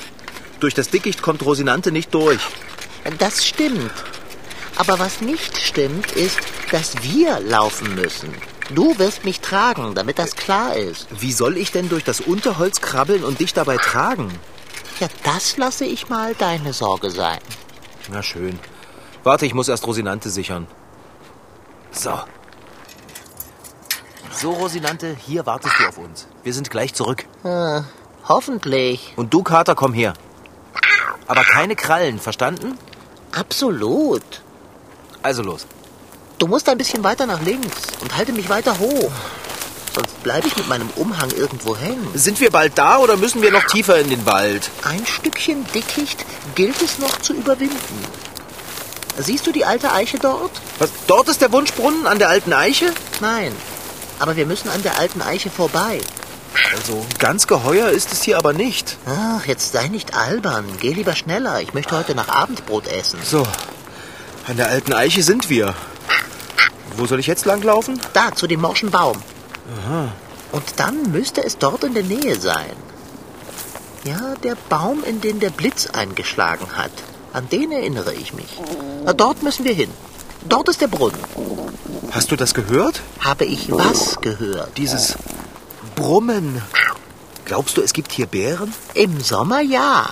Durch 0.61 0.75
das 0.75 0.91
Dickicht 0.91 1.23
kommt 1.23 1.45
Rosinante 1.45 1.93
nicht 1.93 2.13
durch. 2.15 2.41
Das 3.19 3.47
stimmt. 3.47 3.93
Aber 4.77 4.99
was 4.99 5.21
nicht 5.21 5.59
stimmt, 5.59 6.13
ist, 6.13 6.39
dass 6.71 7.03
wir 7.03 7.41
laufen 7.41 7.95
müssen. 7.95 8.33
Du 8.75 8.99
wirst 8.99 9.25
mich 9.25 9.41
tragen, 9.41 9.95
damit 9.95 10.19
das 10.19 10.37
klar 10.37 10.77
ist. 10.77 11.09
Wie 11.21 11.33
soll 11.33 11.57
ich 11.57 11.73
denn 11.73 11.89
durch 11.89 12.05
das 12.05 12.21
Unterholz 12.21 12.81
krabbeln 12.81 13.25
und 13.25 13.41
dich 13.41 13.55
dabei 13.55 13.77
tragen? 13.77 14.31
Ja, 15.01 15.09
das 15.25 15.57
lasse 15.57 15.85
ich 15.85 16.09
mal 16.09 16.35
deine 16.35 16.73
Sorge 16.73 17.11
sein. 17.11 17.39
Na 18.11 18.23
schön. 18.23 18.59
Warte, 19.25 19.47
ich 19.47 19.55
muss 19.55 19.69
erst 19.69 19.87
Rosinante 19.87 20.29
sichern. 20.29 20.67
So, 21.91 22.21
so, 24.41 24.53
Rosinante, 24.53 25.17
hier 25.27 25.47
wartest 25.47 25.75
du 25.79 25.89
auf 25.89 25.99
uns. 25.99 26.27
Wir 26.45 26.55
sind 26.55 26.71
gleich 26.71 26.95
zurück. 26.95 27.25
Äh, 27.45 27.81
hoffentlich. 28.29 29.13
Und 29.17 29.35
du, 29.35 29.43
Kater, 29.43 29.75
komm 29.75 29.93
her. 29.93 30.15
Aber 31.27 31.43
keine 31.43 31.75
Krallen, 31.77 32.19
verstanden? 32.19 32.79
Absolut. 33.33 34.23
Also 35.23 35.43
los. 35.43 35.67
Du 36.39 36.47
musst 36.47 36.69
ein 36.69 36.79
bisschen 36.79 37.03
weiter 37.03 37.27
nach 37.27 37.43
links 37.43 37.83
und 38.01 38.17
halte 38.17 38.33
mich 38.33 38.49
weiter 38.49 38.79
hoch. 38.79 39.11
Sonst 39.95 40.23
bleibe 40.23 40.47
ich 40.47 40.57
mit 40.57 40.69
meinem 40.69 40.89
Umhang 40.95 41.31
irgendwo 41.33 41.77
hängen. 41.77 42.09
Sind 42.15 42.41
wir 42.41 42.51
bald 42.51 42.79
da 42.79 42.99
oder 42.99 43.17
müssen 43.17 43.43
wir 43.43 43.51
noch 43.51 43.65
tiefer 43.65 43.99
in 43.99 44.09
den 44.09 44.25
Wald? 44.25 44.71
Ein 44.85 45.05
Stückchen 45.05 45.67
Dickicht 45.75 46.25
gilt 46.55 46.81
es 46.81 47.01
noch 47.01 47.19
zu 47.21 47.35
überwinden. 47.35 48.05
Siehst 49.19 49.49
du 49.49 49.53
die 49.53 49.65
alte 49.65 49.93
Eiche 49.93 50.19
dort? 50.19 50.53
Was? 50.79 50.91
Dort 51.09 51.29
ist 51.29 51.41
der 51.41 51.51
Wunschbrunnen 51.51 52.07
an 52.07 52.21
der 52.21 52.29
alten 52.29 52.53
Eiche? 52.53 52.93
Nein, 53.21 53.53
aber 54.19 54.37
wir 54.37 54.47
müssen 54.47 54.69
an 54.69 54.83
der 54.83 54.99
alten 54.99 55.23
Eiche 55.23 55.51
vorbei. 55.51 56.01
Also, 56.75 57.05
ganz 57.19 57.47
geheuer 57.47 57.89
ist 57.91 58.13
es 58.13 58.23
hier 58.23 58.39
aber 58.39 58.53
nicht. 58.53 58.97
Ach, 59.07 59.47
jetzt 59.47 59.73
sei 59.73 59.89
nicht 59.89 60.15
albern. 60.15 60.65
Geh 60.81 60.93
lieber 60.93 61.15
schneller. 61.15 61.61
Ich 61.61 61.75
möchte 61.75 61.97
heute 61.97 62.15
nach 62.15 62.29
Abendbrot 62.29 62.89
essen. 62.89 63.19
So, 63.23 63.47
an 64.47 64.57
der 64.57 64.69
alten 64.69 64.93
Eiche 64.93 65.23
sind 65.23 65.51
wir. 65.51 65.75
Wo 66.97 67.07
soll 67.07 67.21
ich 67.21 67.27
jetzt 67.27 67.45
langlaufen? 67.45 68.01
Da, 68.13 68.35
zu 68.35 68.47
dem 68.47 68.61
morschen 68.61 68.91
Baum. 68.91 69.23
Aha. 69.85 70.13
Und 70.53 70.65
dann 70.77 71.13
müsste 71.13 71.45
es 71.45 71.59
dort 71.59 71.85
in 71.85 71.95
der 71.95 72.03
Nähe 72.03 72.41
sein. 72.41 72.73
Ja, 74.05 74.35
der 74.43 74.57
Baum, 74.69 75.05
in 75.05 75.21
den 75.21 75.39
der 75.39 75.51
Blitz 75.51 75.87
eingeschlagen 75.87 76.67
hat. 76.77 76.91
An 77.33 77.49
den 77.51 77.73
erinnere 77.73 78.15
ich 78.15 78.33
mich. 78.33 78.59
Na, 79.05 79.13
dort 79.13 79.43
müssen 79.43 79.65
wir 79.65 79.75
hin. 79.75 79.91
Dort 80.49 80.69
ist 80.69 80.81
der 80.81 80.89
Brunnen. 80.89 81.19
Hast 82.11 82.31
du 82.31 82.37
das 82.37 82.55
gehört? 82.55 83.03
Habe 83.21 83.45
ich 83.45 83.71
was 83.71 84.21
gehört? 84.21 84.77
Dieses 84.79 85.17
Brummen. 85.95 86.63
Glaubst 87.45 87.77
du, 87.77 87.83
es 87.83 87.93
gibt 87.93 88.13
hier 88.13 88.27
Bären? 88.27 88.73
Im 88.95 89.21
Sommer 89.21 89.61
ja. 89.61 90.09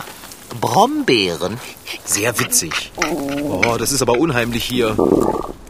Brombeeren. 0.60 1.58
Sehr 2.04 2.38
witzig. 2.38 2.92
Oh, 2.96 3.76
das 3.78 3.92
ist 3.92 4.02
aber 4.02 4.18
unheimlich 4.18 4.64
hier. 4.64 4.94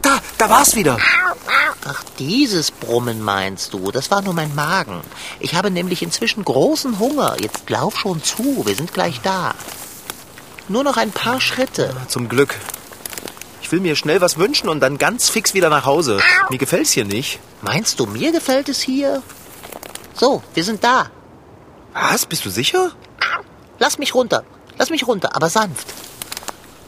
Da, 0.01 0.19
da 0.37 0.49
war's 0.49 0.75
wieder. 0.75 0.97
Ach, 1.85 2.03
dieses 2.19 2.71
Brummen 2.71 3.21
meinst 3.21 3.73
du? 3.73 3.91
Das 3.91 4.11
war 4.11 4.21
nur 4.21 4.33
mein 4.33 4.53
Magen. 4.53 5.01
Ich 5.39 5.55
habe 5.55 5.71
nämlich 5.71 6.01
inzwischen 6.01 6.43
großen 6.43 6.99
Hunger. 6.99 7.37
Jetzt 7.39 7.69
lauf 7.69 7.97
schon 7.97 8.21
zu, 8.21 8.63
wir 8.65 8.75
sind 8.75 8.93
gleich 8.93 9.21
da. 9.21 9.55
Nur 10.67 10.83
noch 10.83 10.97
ein 10.97 11.11
paar 11.11 11.39
Schritte. 11.39 11.95
Zum 12.09 12.27
Glück. 12.27 12.55
Ich 13.67 13.73
will 13.73 13.81
mir 13.81 13.97
schnell 13.97 14.21
was 14.21 14.37
wünschen 14.37 14.69
und 14.69 14.79
dann 14.79 14.97
ganz 14.97 15.27
fix 15.27 15.53
wieder 15.53 15.69
nach 15.69 15.83
Hause. 15.83 16.21
Mir 16.49 16.57
gefällt's 16.57 16.91
hier 16.91 17.03
nicht. 17.03 17.41
Meinst 17.61 17.99
du, 17.99 18.05
mir 18.05 18.31
gefällt 18.31 18.69
es 18.69 18.79
hier? 18.79 19.21
So, 20.13 20.41
wir 20.53 20.63
sind 20.63 20.85
da. 20.85 21.11
Was? 21.91 22.25
Bist 22.25 22.45
du 22.45 22.49
sicher? 22.49 22.93
Lass 23.77 23.97
mich 23.97 24.15
runter. 24.15 24.45
Lass 24.77 24.89
mich 24.89 25.05
runter, 25.05 25.35
aber 25.35 25.49
sanft. 25.49 25.85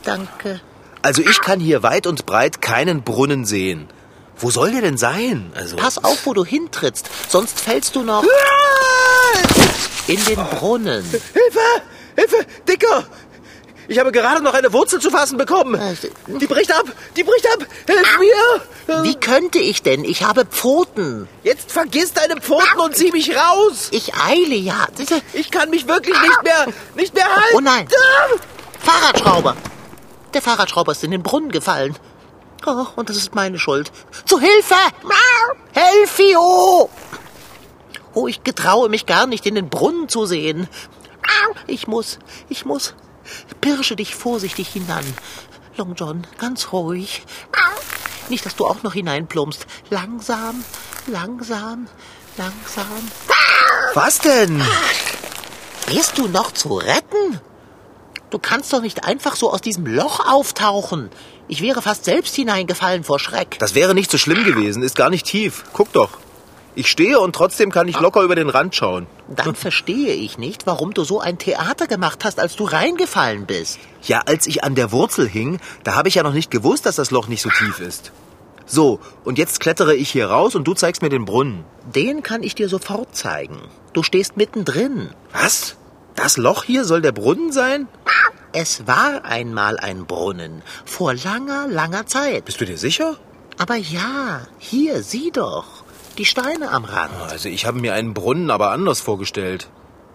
Danke. 0.05 0.61
Also 1.01 1.21
ich 1.21 1.41
kann 1.41 1.59
hier 1.59 1.83
weit 1.83 2.07
und 2.07 2.25
breit 2.25 2.61
keinen 2.61 3.03
Brunnen 3.03 3.43
sehen. 3.43 3.89
Wo 4.37 4.49
soll 4.49 4.71
der 4.71 4.79
denn 4.79 4.97
sein? 4.97 5.51
Also 5.55 5.75
Pass 5.75 6.01
auf, 6.01 6.25
wo 6.27 6.33
du 6.33 6.45
hintrittst, 6.45 7.09
sonst 7.27 7.59
fällst 7.59 7.97
du 7.97 8.03
noch 8.03 8.23
in 10.07 10.23
den 10.23 10.37
Brunnen. 10.37 11.03
Hilfe! 11.03 11.81
Hilfe! 12.15 12.45
Dicker! 12.65 13.05
Ich 13.89 13.97
habe 13.97 14.11
gerade 14.11 14.43
noch 14.43 14.53
eine 14.53 14.71
Wurzel 14.71 15.01
zu 15.01 15.09
fassen 15.09 15.39
bekommen. 15.39 15.73
Äh, 15.73 15.95
die 16.27 16.45
bricht 16.45 16.71
ab! 16.71 16.85
Die 17.15 17.23
bricht 17.23 17.47
ab! 17.47 17.65
Hilf 17.87 18.19
mir! 18.19 19.03
Wie 19.03 19.15
könnte 19.15 19.57
ich 19.57 19.81
denn? 19.81 20.03
Ich 20.03 20.23
habe 20.23 20.45
Pfoten. 20.45 21.27
Jetzt 21.43 21.71
vergiss 21.71 22.13
deine 22.13 22.39
Pfoten 22.39 22.79
und 22.79 22.95
zieh 22.95 23.11
mich 23.11 23.35
raus! 23.35 23.87
Ich 23.89 24.13
eile 24.13 24.53
ja. 24.53 24.85
Ich 25.33 25.49
kann 25.49 25.71
mich 25.71 25.87
wirklich 25.87 26.15
nicht 26.21 26.43
mehr, 26.43 26.67
nicht 26.95 27.15
mehr 27.15 27.25
halten. 27.25 27.55
Oh 27.55 27.61
nein! 27.61 27.87
Fahrradschrauber! 28.79 29.57
Der 30.35 30.43
Fahrradschrauber 30.43 30.91
ist 30.91 31.03
in 31.03 31.09
den 31.09 31.23
Brunnen 31.23 31.51
gefallen. 31.51 31.95
Oh, 32.67 32.85
und 32.95 33.09
das 33.09 33.17
ist 33.17 33.33
meine 33.33 33.57
Schuld. 33.57 33.91
Zu 34.25 34.39
Hilfe! 34.39 34.75
Helfio! 35.71 36.91
Oh, 38.13 38.27
ich 38.27 38.43
getraue 38.43 38.87
mich 38.89 39.07
gar 39.07 39.25
nicht, 39.25 39.47
in 39.47 39.55
den 39.55 39.69
Brunnen 39.69 40.09
zu 40.09 40.27
sehen. 40.27 40.67
Ich 41.65 41.87
muss, 41.87 42.19
ich 42.49 42.65
muss. 42.65 42.93
Pirsche 43.61 43.95
dich 43.95 44.15
vorsichtig 44.15 44.69
hinan. 44.69 45.05
Long 45.77 45.95
John, 45.95 46.27
ganz 46.37 46.71
ruhig. 46.71 47.23
Nicht, 48.29 48.45
dass 48.45 48.55
du 48.55 48.65
auch 48.65 48.83
noch 48.83 48.93
hineinplumpst. 48.93 49.65
Langsam, 49.89 50.63
langsam, 51.07 51.87
langsam. 52.37 53.11
Was 53.93 54.19
denn? 54.19 54.61
Bist 55.87 56.17
du 56.17 56.27
noch 56.27 56.51
zu 56.51 56.75
retten? 56.75 57.39
Du 58.29 58.37
kannst 58.37 58.71
doch 58.73 58.81
nicht 58.81 59.05
einfach 59.05 59.35
so 59.35 59.51
aus 59.51 59.61
diesem 59.61 59.87
Loch 59.87 60.19
auftauchen. 60.31 61.09
Ich 61.47 61.61
wäre 61.61 61.81
fast 61.81 62.05
selbst 62.05 62.35
hineingefallen 62.35 63.03
vor 63.03 63.17
Schreck. 63.19 63.57
Das 63.59 63.73
wäre 63.73 63.95
nicht 63.95 64.11
so 64.11 64.19
schlimm 64.19 64.43
gewesen, 64.43 64.83
ist 64.83 64.95
gar 64.95 65.09
nicht 65.09 65.25
tief. 65.25 65.63
Guck 65.73 65.91
doch. 65.93 66.11
Ich 66.79 66.87
stehe 66.87 67.19
und 67.19 67.35
trotzdem 67.35 67.73
kann 67.73 67.89
ich 67.89 67.99
locker 67.99 68.21
über 68.21 68.35
den 68.35 68.47
Rand 68.47 68.73
schauen. 68.73 69.05
Dann 69.27 69.53
verstehe 69.65 70.13
ich 70.13 70.37
nicht, 70.37 70.65
warum 70.65 70.93
du 70.93 71.03
so 71.03 71.19
ein 71.19 71.37
Theater 71.37 71.87
gemacht 71.87 72.23
hast, 72.23 72.39
als 72.39 72.55
du 72.55 72.63
reingefallen 72.63 73.45
bist. 73.45 73.79
Ja, 74.03 74.21
als 74.25 74.47
ich 74.47 74.63
an 74.63 74.75
der 74.75 74.93
Wurzel 74.93 75.27
hing, 75.27 75.59
da 75.83 75.95
habe 75.95 76.07
ich 76.07 76.15
ja 76.15 76.23
noch 76.23 76.31
nicht 76.31 76.51
gewusst, 76.51 76.85
dass 76.85 76.95
das 76.95 77.11
Loch 77.11 77.27
nicht 77.27 77.41
so 77.41 77.49
tief 77.49 77.81
ist. 77.81 78.13
So, 78.65 79.01
und 79.25 79.37
jetzt 79.37 79.59
klettere 79.59 79.93
ich 79.93 80.09
hier 80.09 80.29
raus 80.29 80.55
und 80.55 80.65
du 80.69 80.73
zeigst 80.73 81.01
mir 81.01 81.09
den 81.09 81.25
Brunnen. 81.25 81.65
Den 81.93 82.23
kann 82.23 82.43
ich 82.43 82.55
dir 82.55 82.69
sofort 82.69 83.13
zeigen. 83.13 83.59
Du 83.91 84.01
stehst 84.01 84.37
mittendrin. 84.37 85.09
Was? 85.33 85.75
Das 86.15 86.37
Loch 86.37 86.63
hier 86.63 86.85
soll 86.85 87.01
der 87.01 87.11
Brunnen 87.11 87.51
sein? 87.51 87.89
Es 88.53 88.87
war 88.87 89.25
einmal 89.25 89.77
ein 89.79 90.05
Brunnen. 90.05 90.61
Vor 90.85 91.13
langer, 91.13 91.67
langer 91.67 92.07
Zeit. 92.07 92.45
Bist 92.45 92.61
du 92.61 92.65
dir 92.65 92.77
sicher? 92.77 93.17
Aber 93.57 93.75
ja, 93.75 94.47
hier, 94.59 95.03
sieh 95.03 95.31
doch. 95.31 95.78
Die 96.19 96.25
Steine 96.25 96.69
am 96.73 96.83
Rand. 96.83 97.13
Also 97.29 97.47
ich 97.47 97.65
habe 97.65 97.79
mir 97.79 97.93
einen 97.93 98.13
Brunnen 98.13 98.51
aber 98.51 98.71
anders 98.71 98.99
vorgestellt. 98.99 99.69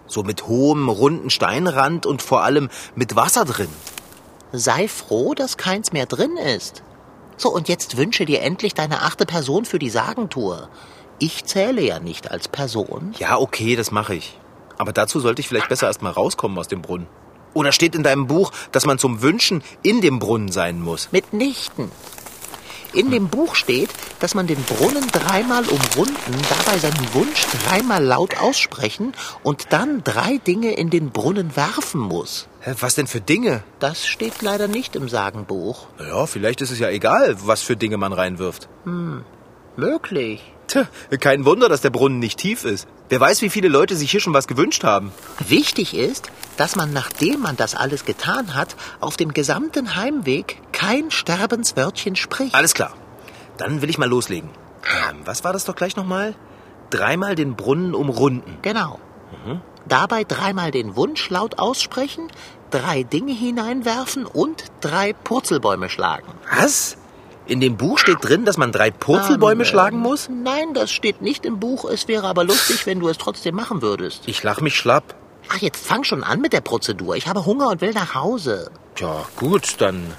So 0.05 0.21
mit 0.21 0.45
hohem, 0.45 0.87
runden 0.87 1.31
Steinrand 1.31 2.05
und 2.05 2.21
vor 2.21 2.43
allem 2.43 2.69
mit 2.93 3.15
Wasser 3.15 3.43
drin. 3.43 3.69
Sei 4.51 4.87
froh, 4.87 5.33
dass 5.33 5.57
keins 5.57 5.93
mehr 5.93 6.05
drin 6.05 6.37
ist. 6.37 6.83
So, 7.37 7.51
und 7.51 7.69
jetzt 7.69 7.97
wünsche 7.97 8.25
dir 8.25 8.43
endlich 8.43 8.75
deine 8.75 9.01
achte 9.01 9.25
Person 9.25 9.65
für 9.65 9.79
die 9.79 9.89
Sagentour. 9.89 10.69
Ich 11.17 11.43
zähle 11.45 11.81
ja 11.81 11.99
nicht 11.99 12.29
als 12.29 12.49
Person. 12.49 13.15
Ja, 13.17 13.39
okay, 13.39 13.75
das 13.75 13.89
mache 13.89 14.13
ich. 14.13 14.39
Aber 14.77 14.93
dazu 14.93 15.19
sollte 15.19 15.39
ich 15.39 15.47
vielleicht 15.47 15.69
besser 15.69 15.87
erst 15.87 16.03
mal 16.03 16.11
rauskommen 16.11 16.59
aus 16.59 16.67
dem 16.67 16.83
Brunnen. 16.83 17.07
Oder 17.55 17.71
steht 17.71 17.95
in 17.95 18.03
deinem 18.03 18.27
Buch, 18.27 18.51
dass 18.71 18.85
man 18.85 18.99
zum 18.99 19.23
Wünschen 19.23 19.63
in 19.81 20.01
dem 20.01 20.19
Brunnen 20.19 20.51
sein 20.51 20.79
muss? 20.79 21.11
Mitnichten. 21.11 21.89
In 22.95 23.11
dem 23.11 23.27
Buch 23.27 23.55
steht, 23.55 23.89
dass 24.21 24.35
man 24.35 24.47
den 24.47 24.63
Brunnen 24.63 25.05
dreimal 25.11 25.65
umrunden, 25.67 26.15
dabei 26.49 26.77
seinen 26.77 27.13
Wunsch 27.13 27.45
dreimal 27.65 28.01
laut 28.01 28.37
aussprechen 28.39 29.11
und 29.43 29.73
dann 29.73 30.01
drei 30.05 30.37
Dinge 30.37 30.71
in 30.71 30.89
den 30.89 31.09
Brunnen 31.11 31.57
werfen 31.57 31.99
muss. 31.99 32.47
Hä, 32.61 32.73
was 32.79 32.95
denn 32.95 33.07
für 33.07 33.19
Dinge? 33.19 33.63
Das 33.79 34.07
steht 34.07 34.41
leider 34.41 34.69
nicht 34.69 34.95
im 34.95 35.09
Sagenbuch. 35.09 35.87
Naja, 35.99 36.25
vielleicht 36.25 36.61
ist 36.61 36.71
es 36.71 36.79
ja 36.79 36.89
egal, 36.89 37.35
was 37.45 37.61
für 37.61 37.75
Dinge 37.75 37.97
man 37.97 38.13
reinwirft. 38.13 38.69
Möglich. 39.75 40.41
Tja, 40.67 40.87
kein 41.19 41.43
Wunder, 41.43 41.67
dass 41.67 41.81
der 41.81 41.89
Brunnen 41.89 42.19
nicht 42.19 42.39
tief 42.39 42.63
ist. 42.63 42.87
Wer 43.09 43.19
weiß, 43.19 43.41
wie 43.41 43.49
viele 43.49 43.67
Leute 43.67 43.95
sich 43.95 44.09
hier 44.09 44.19
schon 44.19 44.33
was 44.33 44.47
gewünscht 44.47 44.83
haben. 44.83 45.11
Wichtig 45.47 45.93
ist, 45.93 46.31
dass 46.57 46.75
man, 46.75 46.91
nachdem 46.91 47.41
man 47.41 47.55
das 47.55 47.75
alles 47.75 48.05
getan 48.05 48.55
hat, 48.55 48.75
auf 48.99 49.15
dem 49.15 49.33
gesamten 49.33 49.95
Heimweg 49.95 50.61
kein 50.71 51.11
Sterbenswörtchen 51.11 52.15
spricht. 52.15 52.55
Alles 52.55 52.73
klar. 52.73 52.93
Dann 53.57 53.81
will 53.81 53.89
ich 53.89 53.97
mal 53.97 54.09
loslegen. 54.09 54.49
Ähm, 55.09 55.17
was 55.25 55.43
war 55.43 55.53
das 55.53 55.65
doch 55.65 55.75
gleich 55.75 55.95
nochmal? 55.95 56.35
Dreimal 56.89 57.35
den 57.35 57.55
Brunnen 57.55 57.93
umrunden. 57.93 58.57
Genau. 58.61 58.99
Dabei 59.87 60.23
dreimal 60.23 60.71
den 60.71 60.95
Wunsch 60.95 61.29
laut 61.29 61.59
aussprechen, 61.59 62.31
drei 62.71 63.03
Dinge 63.03 63.33
hineinwerfen 63.33 64.25
und 64.25 64.65
drei 64.81 65.13
Purzelbäume 65.13 65.89
schlagen. 65.89 66.27
Was? 66.51 66.97
In 67.47 67.59
dem 67.59 67.77
Buch 67.77 67.99
steht 67.99 68.17
drin, 68.21 68.43
dass 68.45 68.57
man 68.57 68.71
drei 68.71 68.89
Purzelbäume 68.91 69.63
Ähm, 69.63 69.69
schlagen 69.69 69.99
muss? 69.99 70.29
Nein, 70.29 70.73
das 70.73 70.91
steht 70.91 71.21
nicht 71.21 71.45
im 71.45 71.59
Buch. 71.59 71.85
Es 71.85 72.07
wäre 72.07 72.27
aber 72.27 72.43
lustig, 72.43 72.85
wenn 72.87 72.99
du 72.99 73.07
es 73.07 73.17
trotzdem 73.17 73.55
machen 73.55 73.81
würdest. 73.81 74.23
Ich 74.27 74.41
lach 74.41 74.61
mich 74.61 74.75
schlapp. 74.75 75.15
Ach, 75.49 75.57
jetzt 75.57 75.85
fang 75.85 76.03
schon 76.03 76.23
an 76.23 76.41
mit 76.41 76.53
der 76.53 76.61
Prozedur. 76.61 77.15
Ich 77.15 77.27
habe 77.27 77.45
Hunger 77.45 77.69
und 77.69 77.81
will 77.81 77.91
nach 77.93 78.15
Hause. 78.15 78.71
Tja, 78.95 79.25
gut, 79.35 79.75
dann 79.79 80.11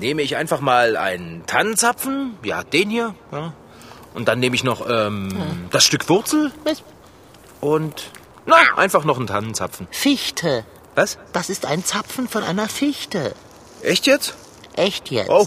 nehme 0.00 0.22
ich 0.22 0.36
einfach 0.36 0.60
mal 0.60 0.96
einen 0.96 1.44
Tannenzapfen. 1.46 2.38
Ja, 2.42 2.62
den 2.64 2.88
hier. 2.88 3.14
Ja. 3.30 3.52
Und 4.14 4.28
dann 4.28 4.40
nehme 4.40 4.54
ich 4.54 4.64
noch 4.64 4.88
ähm, 4.88 5.28
das 5.70 5.84
Stück 5.84 6.08
Wurzel 6.08 6.52
Was? 6.64 6.82
und 7.60 8.10
na, 8.46 8.56
einfach 8.76 9.04
noch 9.04 9.18
einen 9.18 9.26
Tannenzapfen. 9.26 9.86
Fichte. 9.90 10.64
Was? 10.94 11.18
Das 11.32 11.48
ist 11.50 11.66
ein 11.66 11.84
Zapfen 11.84 12.28
von 12.28 12.42
einer 12.42 12.68
Fichte. 12.68 13.34
Echt 13.82 14.06
jetzt? 14.06 14.34
Echt 14.74 15.10
jetzt? 15.10 15.28
Oh. 15.30 15.46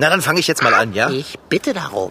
Na, 0.00 0.08
dann 0.08 0.22
fange 0.22 0.40
ich 0.40 0.46
jetzt 0.46 0.62
mal 0.62 0.72
an, 0.72 0.94
ja? 0.94 1.10
Ich 1.10 1.38
bitte 1.50 1.74
darum. 1.74 2.10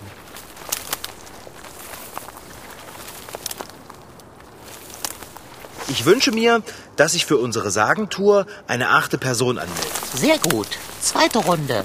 Ich 5.88 6.06
wünsche 6.06 6.32
mir, 6.32 6.62
dass 6.98 7.14
sich 7.14 7.26
für 7.26 7.38
unsere 7.38 7.72
Sagentour 7.72 8.46
eine 8.68 8.90
achte 8.90 9.18
Person 9.18 9.58
anmeldet. 9.58 9.92
Sehr 10.14 10.38
gut. 10.38 10.68
Zweite 11.02 11.40
Runde. 11.40 11.84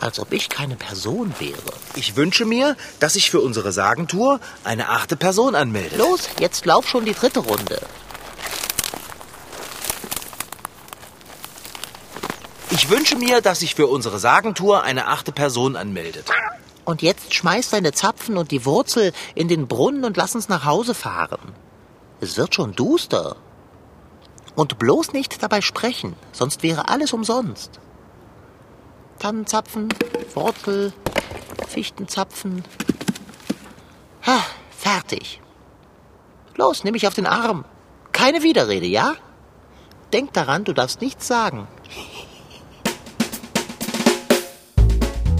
Als 0.00 0.20
ob 0.20 0.32
ich 0.32 0.48
keine 0.48 0.76
Person 0.76 1.34
wäre. 1.38 1.60
Ich 1.96 2.16
wünsche 2.16 2.46
mir, 2.46 2.76
dass 2.98 3.12
sich 3.12 3.30
für 3.30 3.40
unsere 3.40 3.72
Sagentour 3.72 4.40
eine 4.64 4.88
achte 4.88 5.16
Person 5.16 5.54
anmeldet. 5.54 5.98
Los, 5.98 6.30
jetzt 6.40 6.64
lauf 6.64 6.88
schon 6.88 7.04
die 7.04 7.14
dritte 7.14 7.40
Runde. 7.40 7.78
Ich 12.78 12.90
wünsche 12.90 13.16
mir, 13.16 13.40
dass 13.40 13.60
sich 13.60 13.74
für 13.74 13.86
unsere 13.86 14.18
Sagentour 14.18 14.82
eine 14.82 15.06
achte 15.06 15.32
Person 15.32 15.76
anmeldet. 15.76 16.26
Und 16.84 17.00
jetzt 17.00 17.32
schmeiß 17.32 17.70
deine 17.70 17.92
Zapfen 17.92 18.36
und 18.36 18.50
die 18.50 18.66
Wurzel 18.66 19.14
in 19.34 19.48
den 19.48 19.66
Brunnen 19.66 20.04
und 20.04 20.18
lass 20.18 20.34
uns 20.34 20.50
nach 20.50 20.66
Hause 20.66 20.92
fahren. 20.92 21.54
Es 22.20 22.36
wird 22.36 22.54
schon 22.54 22.74
duster. 22.74 23.36
Und 24.56 24.78
bloß 24.78 25.14
nicht 25.14 25.42
dabei 25.42 25.62
sprechen, 25.62 26.16
sonst 26.32 26.62
wäre 26.62 26.90
alles 26.90 27.14
umsonst. 27.14 27.80
Tannenzapfen, 29.20 29.88
Wurzel, 30.34 30.92
Fichtenzapfen. 31.68 32.62
Ha, 34.26 34.38
fertig. 34.70 35.40
Los, 36.56 36.84
nimm 36.84 36.92
mich 36.92 37.06
auf 37.06 37.14
den 37.14 37.26
Arm. 37.26 37.64
Keine 38.12 38.42
Widerrede, 38.42 38.86
ja? 38.86 39.14
Denk 40.12 40.34
daran, 40.34 40.64
du 40.64 40.74
darfst 40.74 41.00
nichts 41.00 41.26
sagen. 41.26 41.68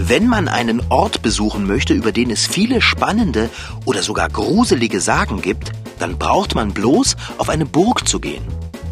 Wenn 0.08 0.28
man 0.28 0.46
einen 0.46 0.82
Ort 0.88 1.22
besuchen 1.22 1.66
möchte, 1.66 1.92
über 1.92 2.12
den 2.12 2.30
es 2.30 2.46
viele 2.46 2.80
spannende 2.80 3.50
oder 3.86 4.04
sogar 4.04 4.28
gruselige 4.28 5.00
Sagen 5.00 5.42
gibt, 5.42 5.72
dann 5.98 6.16
braucht 6.16 6.54
man 6.54 6.72
bloß 6.72 7.16
auf 7.38 7.48
eine 7.48 7.66
Burg 7.66 8.06
zu 8.06 8.20
gehen. 8.20 8.44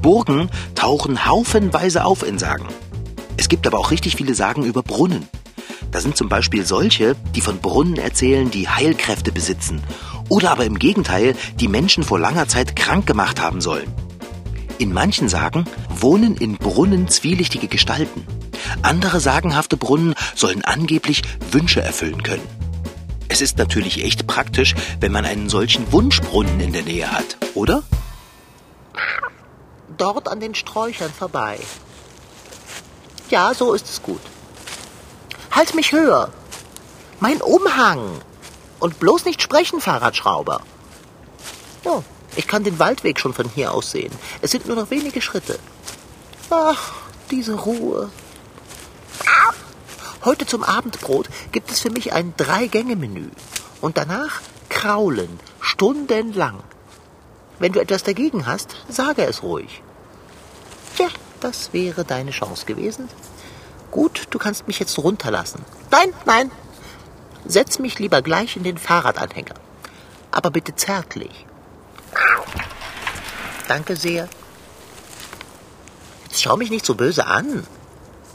Burgen 0.03 0.51
tauchen 0.75 1.25
haufenweise 1.25 2.05
auf 2.05 2.27
in 2.27 2.41
Sagen. 2.41 2.67
Es 3.37 3.49
gibt 3.49 3.65
aber 3.69 3.79
auch 3.79 3.93
richtig 3.93 4.17
viele 4.17 4.35
Sagen 4.35 4.65
über 4.65 4.83
Brunnen. 4.83 5.29
Da 5.93 6.01
sind 6.01 6.17
zum 6.17 6.29
Beispiel 6.29 6.67
solche, 6.67 7.15
die 7.37 7.41
von 7.41 7.61
Brunnen 7.61 7.97
erzählen, 7.97 8.51
die 8.51 8.69
Heilkräfte 8.69 9.31
besitzen. 9.31 9.85
Oder 10.29 10.51
aber 10.51 10.65
im 10.65 10.81
Gegenteil, 10.81 11.37
die 11.61 11.69
Menschen 11.69 12.03
vor 12.03 12.19
langer 12.19 12.49
Zeit 12.49 12.75
krank 12.75 13.07
gemacht 13.07 13.41
haben 13.41 13.61
sollen. 13.61 13.87
In 14.79 14.93
manchen 14.93 15.29
Sagen 15.29 15.65
wohnen 15.89 16.37
in 16.37 16.57
Brunnen 16.57 17.07
zwielichtige 17.07 17.69
Gestalten. 17.69 18.27
Andere 18.83 19.21
sagenhafte 19.21 19.77
Brunnen 19.77 20.15
sollen 20.35 20.65
angeblich 20.65 21.23
Wünsche 21.51 21.83
erfüllen 21.83 22.23
können. 22.23 22.47
Es 23.29 23.41
ist 23.41 23.59
natürlich 23.59 24.05
echt 24.05 24.27
praktisch, 24.27 24.75
wenn 25.01 25.13
man 25.13 25.25
einen 25.25 25.49
solchen 25.49 25.91
Wunschbrunnen 25.91 26.61
in 26.61 26.73
der 26.73 26.83
Nähe 26.83 27.11
hat, 27.11 27.37
oder? 27.55 27.83
Dort 29.97 30.29
an 30.29 30.41
den 30.41 30.55
Sträuchern 30.55 31.13
vorbei. 31.13 31.59
Ja, 33.31 33.55
so 33.55 33.73
ist 33.73 33.89
es 33.89 34.03
gut. 34.03 34.21
Halt 35.51 35.75
mich 35.75 35.93
höher. 35.93 36.31
Mein 37.21 37.41
Umhang. 37.41 38.21
Und 38.81 38.99
bloß 39.01 39.25
nicht 39.25 39.41
sprechen, 39.41 39.81
Fahrradschrauber. 39.81 40.61
Ja, 41.85 42.03
ich 42.37 42.47
kann 42.47 42.65
den 42.65 42.79
Waldweg 42.79 43.19
schon 43.19 43.33
von 43.33 43.49
hier 43.49 43.73
aus 43.73 43.93
sehen. 43.93 44.13
Es 44.43 44.51
sind 44.51 44.67
nur 44.67 44.77
noch 44.77 44.91
wenige 44.91 45.23
Schritte. 45.23 45.59
Ach, 46.51 46.93
diese 47.31 47.55
Ruhe. 47.55 48.11
Heute 50.25 50.47
zum 50.47 50.65
Abendbrot 50.65 51.29
gibt 51.53 51.71
es 51.71 51.81
für 51.81 51.91
mich 51.91 52.15
ein 52.15 52.33
Drei-Gänge-Menü. 52.39 53.29
Und 53.83 53.99
danach 53.99 54.41
kraulen, 54.71 55.39
stundenlang. 55.61 56.63
Wenn 57.59 57.73
du 57.73 57.81
etwas 57.81 58.05
dagegen 58.05 58.47
hast, 58.47 58.75
sage 58.89 59.27
es 59.27 59.43
ruhig. 59.43 59.83
Tja, 60.97 61.09
das 61.41 61.75
wäre 61.75 62.05
deine 62.05 62.31
Chance 62.31 62.65
gewesen. 62.65 63.11
Gut, 63.91 64.29
du 64.31 64.39
kannst 64.39 64.67
mich 64.67 64.79
jetzt 64.79 64.99
runterlassen. 64.99 65.63
Nein, 65.91 66.15
nein. 66.25 66.51
Setz 67.45 67.79
mich 67.79 67.99
lieber 67.99 68.23
gleich 68.23 68.57
in 68.57 68.63
den 68.63 68.79
Fahrradanhänger. 68.79 69.55
Aber 70.31 70.51
bitte 70.51 70.75
zärtlich. 70.75 71.45
Danke 73.69 73.95
sehr. 73.97 74.29
Jetzt 76.25 76.43
schau 76.43 76.57
mich 76.57 76.71
nicht 76.71 76.87
so 76.87 76.95
böse 76.95 77.27
an. 77.27 77.67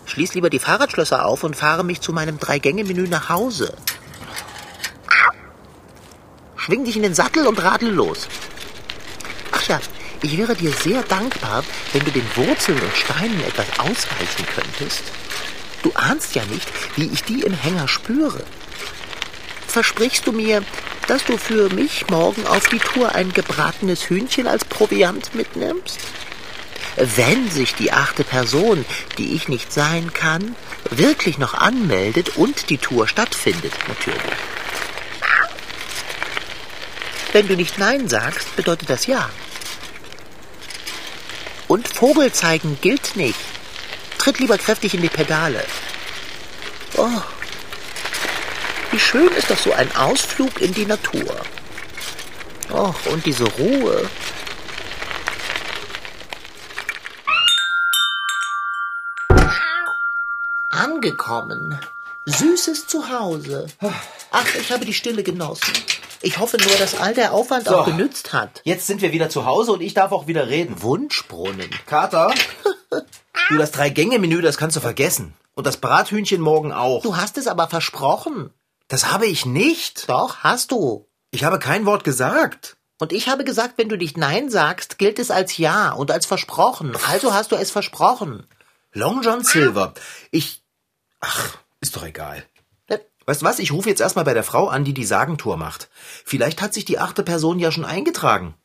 Schließ 0.09 0.33
lieber 0.33 0.49
die 0.49 0.59
Fahrradschlösser 0.59 1.23
auf 1.23 1.43
und 1.43 1.55
fahre 1.55 1.85
mich 1.85 2.01
zu 2.01 2.11
meinem 2.11 2.39
Drei-Gänge-Menü 2.39 3.07
nach 3.07 3.29
Hause. 3.29 3.73
Schwing 6.57 6.83
dich 6.83 6.97
in 6.97 7.03
den 7.03 7.15
Sattel 7.15 7.47
und 7.47 7.61
radel 7.63 7.91
los. 7.91 8.27
Micha, 9.69 9.79
ich 10.23 10.35
wäre 10.35 10.55
dir 10.55 10.71
sehr 10.71 11.03
dankbar, 11.03 11.63
wenn 11.93 12.03
du 12.03 12.11
den 12.11 12.25
Wurzeln 12.35 12.79
und 12.79 12.95
Steinen 12.95 13.39
etwas 13.41 13.67
ausweichen 13.77 14.45
könntest. 14.55 15.03
Du 15.83 15.91
ahnst 15.93 16.33
ja 16.33 16.43
nicht, 16.45 16.67
wie 16.95 17.05
ich 17.13 17.23
die 17.23 17.41
im 17.41 17.53
Hänger 17.53 17.87
spüre. 17.87 18.43
Versprichst 19.67 20.25
du 20.25 20.31
mir, 20.31 20.63
dass 21.07 21.23
du 21.23 21.37
für 21.37 21.69
mich 21.69 22.09
morgen 22.09 22.47
auf 22.47 22.67
die 22.69 22.79
Tour 22.79 23.13
ein 23.13 23.31
gebratenes 23.31 24.09
Hühnchen 24.09 24.47
als 24.47 24.65
Proviant 24.65 25.35
mitnimmst? 25.35 25.99
Wenn 26.99 27.49
sich 27.49 27.75
die 27.75 27.93
achte 27.93 28.25
Person, 28.25 28.85
die 29.17 29.33
ich 29.33 29.47
nicht 29.47 29.71
sein 29.71 30.11
kann, 30.13 30.53
wirklich 30.89 31.37
noch 31.37 31.53
anmeldet 31.53 32.35
und 32.35 32.69
die 32.69 32.77
Tour 32.77 33.07
stattfindet, 33.07 33.71
natürlich. 33.87 34.21
Wenn 37.31 37.47
du 37.47 37.55
nicht 37.55 37.77
Nein 37.77 38.09
sagst, 38.09 38.53
bedeutet 38.57 38.89
das 38.89 39.05
Ja. 39.05 39.29
Und 41.69 41.87
Vogel 41.87 42.33
zeigen 42.33 42.77
gilt 42.81 43.15
nicht. 43.15 43.39
Tritt 44.17 44.39
lieber 44.39 44.57
kräftig 44.57 44.93
in 44.93 45.01
die 45.01 45.09
Pedale. 45.09 45.63
Oh, 46.97 47.21
wie 48.91 48.99
schön 48.99 49.29
ist 49.37 49.49
doch 49.49 49.57
so 49.57 49.71
ein 49.71 49.95
Ausflug 49.95 50.59
in 50.59 50.73
die 50.73 50.85
Natur. 50.85 51.45
Och, 52.71 53.05
und 53.05 53.25
diese 53.25 53.45
Ruhe. 53.45 54.09
Angekommen. 61.03 61.79
Süßes 62.25 62.87
Zuhause. 62.87 63.67
Ach, 64.31 64.55
ich 64.59 64.69
habe 64.69 64.83
die 64.83 64.93
Stille 64.93 65.23
genossen. 65.23 65.71
Ich 66.21 66.39
hoffe 66.39 66.57
nur, 66.57 66.75
dass 66.75 66.99
all 66.99 67.13
der 67.13 67.31
Aufwand 67.31 67.67
So. 67.67 67.77
auch 67.77 67.85
genützt 67.85 68.33
hat. 68.33 68.59
Jetzt 68.65 68.85
sind 68.85 69.01
wir 69.01 69.13
wieder 69.13 69.29
zu 69.29 69.45
Hause 69.45 69.71
und 69.71 69.79
ich 69.79 69.93
darf 69.93 70.11
auch 70.11 70.27
wieder 70.27 70.49
reden. 70.49 70.81
Wunschbrunnen. 70.81 71.69
Kater, 71.85 72.33
du, 73.47 73.57
das 73.57 73.71
Drei-Gänge-Menü, 73.71 74.41
das 74.41 74.57
kannst 74.57 74.75
du 74.75 74.81
vergessen. 74.81 75.33
Und 75.53 75.65
das 75.65 75.77
Brathühnchen 75.77 76.41
morgen 76.41 76.73
auch. 76.73 77.01
Du 77.01 77.15
hast 77.15 77.37
es 77.37 77.47
aber 77.47 77.69
versprochen. 77.69 78.49
Das 78.89 79.09
habe 79.09 79.25
ich 79.25 79.45
nicht. 79.45 80.09
Doch, 80.09 80.39
hast 80.39 80.71
du. 80.73 81.07
Ich 81.31 81.45
habe 81.45 81.59
kein 81.59 81.85
Wort 81.85 82.03
gesagt. 82.03 82.75
Und 82.99 83.13
ich 83.13 83.29
habe 83.29 83.45
gesagt, 83.45 83.75
wenn 83.77 83.87
du 83.87 83.95
nicht 83.95 84.17
Nein 84.17 84.49
sagst, 84.49 84.97
gilt 84.97 85.17
es 85.17 85.31
als 85.31 85.57
Ja 85.57 85.93
und 85.93 86.11
als 86.11 86.25
versprochen. 86.25 86.93
Also 87.07 87.33
hast 87.33 87.53
du 87.53 87.55
es 87.55 87.71
versprochen. 87.71 88.45
Long 88.91 89.21
John 89.21 89.45
Silver. 89.45 89.93
Ich. 90.31 90.61
Ach, 91.19 91.57
ist 91.81 91.95
doch 91.95 92.05
egal. 92.05 92.45
Weißt 93.25 93.41
du 93.41 93.45
was? 93.45 93.59
Ich 93.59 93.71
rufe 93.71 93.89
jetzt 93.89 94.01
erstmal 94.01 94.25
bei 94.25 94.33
der 94.33 94.43
Frau 94.43 94.69
an, 94.69 94.83
die 94.83 94.93
die 94.95 95.05
Sagentour 95.05 95.55
macht. 95.55 95.87
Vielleicht 96.25 96.63
hat 96.63 96.73
sich 96.73 96.83
die 96.85 96.97
achte 96.97 97.21
Person 97.21 97.59
ja 97.59 97.71
schon 97.71 97.85
eingetragen. 97.85 98.55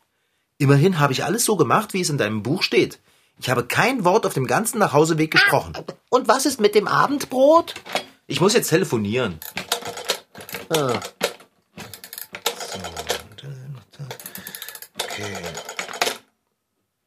Immerhin 0.56 0.98
habe 1.00 1.12
ich 1.12 1.22
alles 1.22 1.44
so 1.44 1.56
gemacht, 1.56 1.92
wie 1.92 2.00
es 2.00 2.08
in 2.08 2.16
deinem 2.16 2.42
Buch 2.42 2.62
steht. 2.62 2.98
Ich 3.38 3.50
habe 3.50 3.66
kein 3.66 4.04
Wort 4.04 4.24
auf 4.24 4.32
dem 4.32 4.46
ganzen 4.46 4.78
Nachhauseweg 4.78 5.30
gesprochen. 5.30 5.74
Und 6.08 6.28
was 6.28 6.46
ist 6.46 6.60
mit 6.60 6.74
dem 6.74 6.88
Abendbrot? 6.88 7.74
Ich 8.26 8.40
muss 8.40 8.54
jetzt 8.54 8.70
telefonieren. 8.70 9.38
Ah, 10.70 10.98
Okay. 15.02 15.36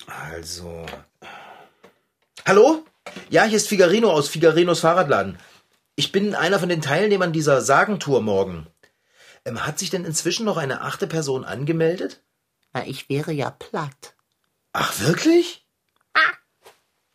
Also. 0.06 0.86
Hallo? 2.46 2.86
Ja, 3.30 3.44
hier 3.44 3.58
ist 3.58 3.68
Figarino 3.68 4.12
aus 4.12 4.30
Figarinos 4.30 4.80
Fahrradladen. 4.80 5.38
Ich 5.96 6.12
bin 6.12 6.36
einer 6.36 6.60
von 6.60 6.70
den 6.70 6.82
Teilnehmern 6.82 7.34
dieser 7.34 7.62
Sagentour 7.62 8.22
morgen. 8.22 8.68
Ähm, 9.46 9.66
hat 9.66 9.80
sich 9.80 9.90
denn 9.90 10.06
inzwischen 10.06 10.46
noch 10.46 10.58
eine 10.58 10.82
achte 10.82 11.08
Person 11.08 11.44
angemeldet? 11.44 12.22
na, 12.74 12.86
ich 12.86 13.10
wäre 13.10 13.32
ja 13.32 13.50
platt. 13.50 14.16
Ach, 14.74 15.00
wirklich? 15.00 15.66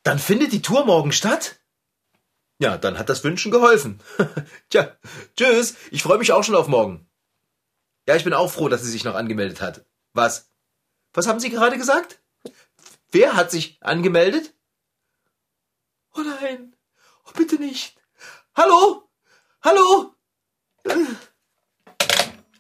Dann 0.02 0.18
findet 0.18 0.52
die 0.52 0.62
Tour 0.62 0.84
morgen 0.84 1.12
statt? 1.12 1.60
Ja, 2.58 2.76
dann 2.76 2.98
hat 2.98 3.08
das 3.08 3.22
Wünschen 3.22 3.52
geholfen. 3.52 4.00
Tja, 4.70 4.96
tschüss. 5.36 5.76
Ich 5.92 6.02
freue 6.02 6.18
mich 6.18 6.32
auch 6.32 6.42
schon 6.42 6.56
auf 6.56 6.66
morgen. 6.66 7.08
Ja, 8.08 8.16
ich 8.16 8.24
bin 8.24 8.34
auch 8.34 8.50
froh, 8.50 8.68
dass 8.68 8.82
sie 8.82 8.90
sich 8.90 9.04
noch 9.04 9.14
angemeldet 9.14 9.60
hat. 9.60 9.84
Was? 10.12 10.50
Was 11.12 11.28
haben 11.28 11.38
Sie 11.38 11.50
gerade 11.50 11.78
gesagt? 11.78 12.20
Wer 13.12 13.34
hat 13.36 13.50
sich 13.52 13.78
angemeldet? 13.80 14.54
Oh 16.16 16.20
nein. 16.20 16.76
Oh, 17.26 17.30
bitte 17.36 17.56
nicht. 17.56 17.96
Hallo? 18.54 19.08
Hallo? 19.62 20.14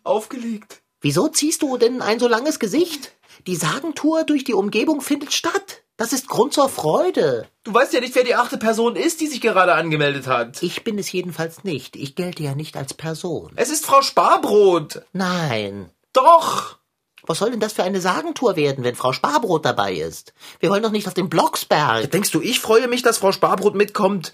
Aufgelegt. 0.04 0.82
Wieso 1.00 1.28
ziehst 1.28 1.62
du 1.62 1.76
denn 1.76 2.00
ein 2.00 2.18
so 2.18 2.28
langes 2.28 2.58
Gesicht? 2.58 3.12
Die 3.46 3.56
Sagentour 3.56 4.24
durch 4.24 4.44
die 4.44 4.54
Umgebung 4.54 5.00
findet 5.00 5.32
statt. 5.32 5.82
Das 5.96 6.12
ist 6.12 6.28
Grund 6.28 6.54
zur 6.54 6.68
Freude. 6.68 7.48
Du 7.64 7.74
weißt 7.74 7.92
ja 7.92 8.00
nicht, 8.00 8.14
wer 8.14 8.24
die 8.24 8.34
achte 8.34 8.56
Person 8.56 8.96
ist, 8.96 9.20
die 9.20 9.26
sich 9.26 9.40
gerade 9.40 9.74
angemeldet 9.74 10.26
hat. 10.26 10.62
Ich 10.62 10.84
bin 10.84 10.98
es 10.98 11.12
jedenfalls 11.12 11.64
nicht. 11.64 11.96
Ich 11.96 12.14
gelte 12.14 12.42
ja 12.42 12.54
nicht 12.54 12.76
als 12.76 12.94
Person. 12.94 13.52
Es 13.56 13.70
ist 13.70 13.84
Frau 13.84 14.02
Sparbrot. 14.02 15.02
Nein. 15.12 15.90
Doch. 16.12 16.78
Was 17.24 17.38
soll 17.38 17.52
denn 17.52 17.60
das 17.60 17.72
für 17.72 17.84
eine 17.84 18.00
Sagentour 18.00 18.56
werden, 18.56 18.84
wenn 18.84 18.96
Frau 18.96 19.12
Sparbrot 19.12 19.64
dabei 19.64 19.94
ist? 19.94 20.34
Wir 20.60 20.70
wollen 20.70 20.82
doch 20.82 20.90
nicht 20.90 21.06
auf 21.06 21.14
den 21.14 21.28
Blocksberg. 21.28 22.10
Denkst 22.10 22.30
du, 22.32 22.40
ich 22.40 22.60
freue 22.60 22.88
mich, 22.88 23.02
dass 23.02 23.18
Frau 23.18 23.32
Sparbrot 23.32 23.74
mitkommt? 23.74 24.32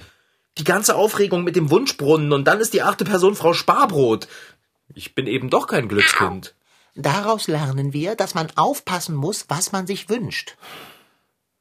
Die 0.57 0.65
ganze 0.65 0.97
Aufregung 0.97 1.45
mit 1.45 1.55
dem 1.55 1.71
Wunschbrunnen 1.71 2.33
und 2.33 2.45
dann 2.45 2.61
ist 2.61 2.73
die 2.73 2.83
achte 2.83 3.05
Person 3.05 3.37
Frau 3.37 3.53
Sparbrot. 3.53 4.27
Ich 4.95 5.15
bin 5.15 5.27
eben 5.27 5.51
doch 5.51 5.67
kein 5.67 5.89
Glückskind. 5.89 6.55
Daraus 6.95 7.47
lernen 7.47 7.93
wir, 7.93 8.17
dass 8.17 8.35
man 8.35 8.51
aufpassen 8.57 9.15
muss, 9.15 9.45
was 9.49 9.71
man 9.71 9.87
sich 9.87 10.09
wünscht. 10.09 10.57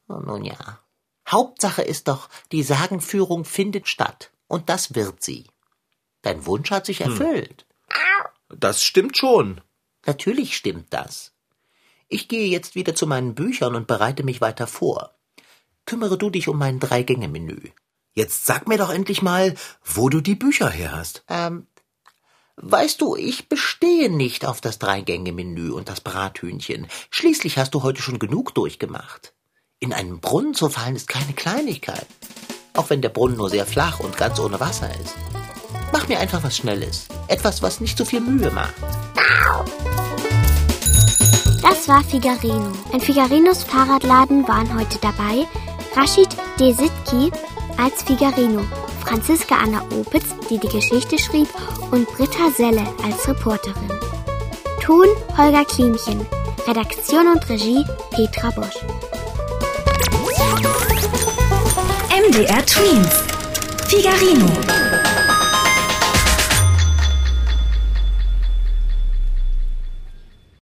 Oh, 0.07 0.19
nun 0.19 0.45
ja. 0.45 0.79
Hauptsache 1.29 1.81
ist 1.81 2.07
doch, 2.07 2.29
die 2.51 2.63
Sagenführung 2.63 3.45
findet 3.45 3.87
statt. 3.87 4.31
Und 4.47 4.69
das 4.69 4.95
wird 4.95 5.21
sie. 5.21 5.45
Dein 6.21 6.45
Wunsch 6.45 6.71
hat 6.71 6.85
sich 6.85 7.01
erfüllt. 7.01 7.65
Das 8.49 8.83
stimmt 8.83 9.17
schon. 9.17 9.61
Natürlich 10.07 10.55
stimmt 10.55 10.87
das. 10.91 11.33
Ich 12.07 12.29
gehe 12.29 12.47
jetzt 12.47 12.75
wieder 12.75 12.95
zu 12.95 13.05
meinen 13.05 13.35
Büchern 13.35 13.75
und 13.75 13.87
bereite 13.87 14.23
mich 14.23 14.39
weiter 14.39 14.65
vor. 14.65 15.11
Kümmere 15.85 16.17
du 16.17 16.29
dich 16.29 16.47
um 16.47 16.57
mein 16.57 16.79
Drei-Gänge-Menü. 16.79 17.69
Jetzt 18.13 18.45
sag 18.45 18.67
mir 18.67 18.77
doch 18.77 18.89
endlich 18.89 19.21
mal, 19.21 19.53
wo 19.83 20.09
du 20.09 20.21
die 20.21 20.35
Bücher 20.35 20.69
her 20.69 20.93
hast. 20.93 21.23
Ähm, 21.27 21.67
weißt 22.55 23.01
du, 23.01 23.17
ich 23.17 23.49
bestehe 23.49 24.09
nicht 24.09 24.45
auf 24.45 24.61
das 24.61 24.79
Drei-Gänge-Menü 24.79 25.71
und 25.71 25.89
das 25.89 26.01
Brathühnchen. 26.01 26.87
Schließlich 27.09 27.57
hast 27.57 27.73
du 27.73 27.83
heute 27.83 28.01
schon 28.01 28.17
genug 28.17 28.55
durchgemacht. 28.55 29.33
In 29.79 29.93
einen 29.93 30.21
Brunnen 30.21 30.53
zu 30.53 30.69
fallen 30.69 30.95
ist 30.95 31.09
keine 31.09 31.33
Kleinigkeit. 31.33 32.07
Auch 32.73 32.89
wenn 32.89 33.01
der 33.01 33.09
Brunnen 33.09 33.37
nur 33.37 33.49
sehr 33.49 33.65
flach 33.65 33.99
und 33.99 34.17
ganz 34.17 34.39
ohne 34.39 34.59
Wasser 34.59 34.89
ist. 35.01 35.15
Mach 35.91 36.07
mir 36.07 36.19
einfach 36.19 36.43
was 36.43 36.57
Schnelles. 36.57 37.07
Etwas, 37.27 37.61
was 37.61 37.79
nicht 37.79 37.97
so 37.97 38.05
viel 38.05 38.21
Mühe 38.21 38.51
macht. 38.51 38.73
Das 41.61 41.87
war 41.87 42.03
Figarino. 42.03 42.71
In 42.93 43.01
Figarinos 43.01 43.63
Fahrradladen 43.63 44.47
waren 44.47 44.73
heute 44.77 44.97
dabei 44.99 45.45
Rashid 45.95 46.29
Desitki 46.59 47.31
als 47.77 48.03
Figarino, 48.03 48.61
Franziska 49.05 49.55
Anna 49.55 49.81
Opitz, 49.99 50.25
die 50.49 50.57
die 50.57 50.67
Geschichte 50.67 51.17
schrieb, 51.17 51.47
und 51.91 52.07
Britta 52.13 52.51
Selle 52.55 52.83
als 53.03 53.27
Reporterin. 53.27 53.89
Ton 54.81 55.07
Holger 55.37 55.65
Klimchen. 55.65 56.25
Redaktion 56.67 57.27
und 57.27 57.49
Regie 57.49 57.85
Petra 58.11 58.49
Bosch. 58.51 58.77
MDR 62.11 62.65
Twins. 62.65 63.23
Figarino. 63.87 64.86